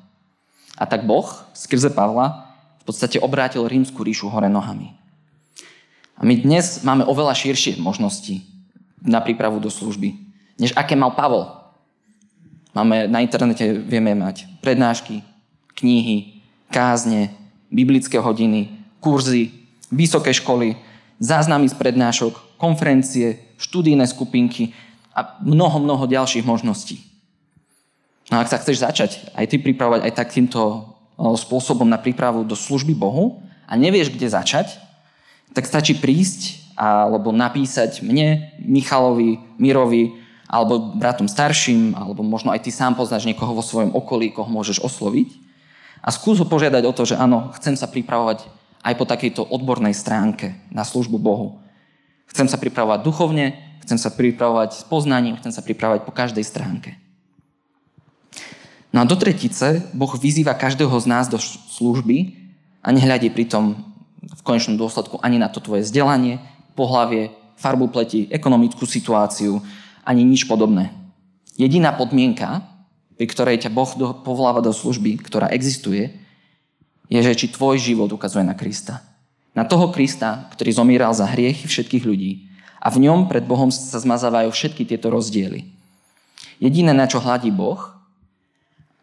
A 0.78 0.86
tak 0.86 1.02
Boh 1.02 1.26
skrze 1.54 1.90
Pavla 1.90 2.54
v 2.78 2.84
podstate 2.86 3.18
obrátil 3.18 3.66
rímsku 3.66 3.98
ríšu 4.06 4.30
hore 4.30 4.46
nohami. 4.46 4.94
A 6.14 6.22
my 6.22 6.34
dnes 6.38 6.82
máme 6.86 7.02
oveľa 7.06 7.34
širšie 7.34 7.82
možnosti 7.82 8.42
na 9.02 9.18
prípravu 9.18 9.58
do 9.58 9.70
služby, 9.70 10.14
než 10.58 10.74
aké 10.78 10.94
mal 10.94 11.14
Pavol. 11.14 11.57
Máme 12.78 13.10
na 13.10 13.18
internete, 13.18 13.74
vieme 13.74 14.14
mať 14.14 14.46
prednášky, 14.62 15.26
knihy, 15.74 16.46
kázne, 16.70 17.34
biblické 17.74 18.22
hodiny, 18.22 18.70
kurzy, 19.02 19.50
vysoké 19.90 20.30
školy, 20.30 20.78
záznamy 21.18 21.66
z 21.66 21.74
prednášok, 21.74 22.38
konferencie, 22.54 23.42
študijné 23.58 24.06
skupinky 24.06 24.78
a 25.10 25.42
mnoho, 25.42 25.82
mnoho 25.82 26.06
ďalších 26.06 26.46
možností. 26.46 27.02
No 28.30 28.38
ak 28.38 28.46
sa 28.46 28.62
chceš 28.62 28.86
začať 28.86 29.10
aj 29.34 29.50
ty 29.50 29.58
pripravovať 29.58 30.06
aj 30.06 30.14
takýmto 30.14 30.94
spôsobom 31.18 31.90
na 31.90 31.98
prípravu 31.98 32.46
do 32.46 32.54
služby 32.54 32.94
Bohu 32.94 33.42
a 33.66 33.74
nevieš, 33.74 34.14
kde 34.14 34.30
začať, 34.30 34.78
tak 35.50 35.66
stačí 35.66 35.98
prísť 35.98 36.70
alebo 36.78 37.34
napísať 37.34 38.06
mne, 38.06 38.54
Michalovi, 38.62 39.42
Mirovi, 39.58 40.27
alebo 40.48 40.96
bratom 40.96 41.28
starším, 41.28 41.92
alebo 41.92 42.24
možno 42.24 42.48
aj 42.50 42.64
ty 42.64 42.72
sám 42.72 42.96
poznáš 42.96 43.28
niekoho 43.28 43.52
vo 43.52 43.60
svojom 43.60 43.92
okolí, 43.92 44.32
koho 44.32 44.48
môžeš 44.48 44.80
osloviť. 44.80 45.28
A 46.00 46.08
skús 46.08 46.40
ho 46.40 46.48
požiadať 46.48 46.88
o 46.88 46.96
to, 46.96 47.04
že 47.04 47.20
áno, 47.20 47.52
chcem 47.60 47.76
sa 47.76 47.84
pripravovať 47.84 48.48
aj 48.80 48.94
po 48.96 49.04
takejto 49.04 49.44
odbornej 49.44 49.92
stránke 49.92 50.56
na 50.72 50.88
službu 50.88 51.20
Bohu. 51.20 51.60
Chcem 52.32 52.48
sa 52.48 52.56
pripravovať 52.56 53.04
duchovne, 53.04 53.60
chcem 53.84 54.00
sa 54.00 54.08
pripravovať 54.08 54.70
s 54.72 54.82
poznaním, 54.88 55.36
chcem 55.36 55.52
sa 55.52 55.60
pripravovať 55.60 56.08
po 56.08 56.12
každej 56.16 56.44
stránke. 56.48 56.96
No 58.88 59.04
a 59.04 59.08
do 59.08 59.20
tretice 59.20 59.84
Boh 59.92 60.08
vyzýva 60.16 60.56
každého 60.56 60.96
z 60.96 61.06
nás 61.12 61.28
do 61.28 61.36
služby 61.76 62.32
a 62.80 62.88
nehľadí 62.88 63.28
pritom 63.28 63.76
v 64.24 64.40
konečnom 64.40 64.80
dôsledku 64.80 65.20
ani 65.20 65.36
na 65.36 65.52
to 65.52 65.60
tvoje 65.60 65.84
vzdelanie, 65.84 66.40
pohlavie, 66.72 67.34
farbu 67.58 67.90
pleti, 67.92 68.30
ekonomickú 68.32 68.86
situáciu, 68.88 69.60
ani 70.08 70.24
nič 70.24 70.48
podobné. 70.48 70.88
Jediná 71.60 71.92
podmienka, 71.92 72.64
pri 73.20 73.28
ktorej 73.28 73.60
ťa 73.60 73.74
Boh 73.74 73.90
povoláva 74.24 74.64
do 74.64 74.72
služby, 74.72 75.20
ktorá 75.20 75.52
existuje, 75.52 76.16
je, 77.12 77.20
že 77.20 77.36
či 77.44 77.52
tvoj 77.52 77.76
život 77.76 78.08
ukazuje 78.08 78.40
na 78.40 78.56
Krista. 78.56 79.04
Na 79.52 79.68
toho 79.68 79.92
Krista, 79.92 80.48
ktorý 80.56 80.70
zomíral 80.72 81.12
za 81.12 81.28
hriechy 81.28 81.68
všetkých 81.68 82.04
ľudí 82.08 82.48
a 82.80 82.88
v 82.88 83.04
ňom 83.04 83.28
pred 83.28 83.44
Bohom 83.44 83.68
sa 83.68 84.00
zmazávajú 84.00 84.48
všetky 84.48 84.88
tieto 84.88 85.12
rozdiely. 85.12 85.66
Jediné, 86.62 86.96
na 86.96 87.04
čo 87.04 87.20
hľadí 87.20 87.52
Boh, 87.52 87.98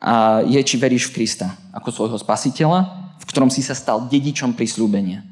a 0.06 0.46
je, 0.46 0.60
či 0.62 0.78
veríš 0.78 1.10
v 1.10 1.22
Krista 1.22 1.58
ako 1.74 1.90
svojho 1.90 2.18
spasiteľa, 2.22 2.80
v 3.20 3.26
ktorom 3.26 3.50
si 3.50 3.66
sa 3.66 3.74
stal 3.74 4.06
dedičom 4.06 4.54
prislúbenia. 4.54 5.26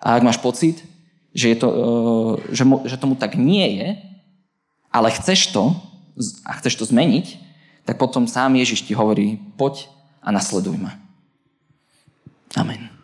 A 0.00 0.16
ak 0.16 0.24
máš 0.24 0.40
pocit, 0.40 0.80
že, 1.36 1.52
je 1.52 1.56
to, 1.60 1.68
e, 2.56 2.88
že 2.88 2.96
tomu 2.96 3.14
tak 3.14 3.36
nie 3.36 3.76
je, 3.76 3.88
ale 4.90 5.14
chceš 5.14 5.54
to 5.54 5.74
a 6.44 6.50
chceš 6.58 6.82
to 6.82 6.84
zmeniť, 6.84 7.38
tak 7.86 7.96
potom 7.96 8.28
sám 8.28 8.58
Ježiš 8.58 8.86
ti 8.86 8.92
hovorí, 8.92 9.40
poď 9.56 9.88
a 10.20 10.34
nasleduj 10.34 10.76
ma. 10.76 10.98
Amen. 12.58 12.99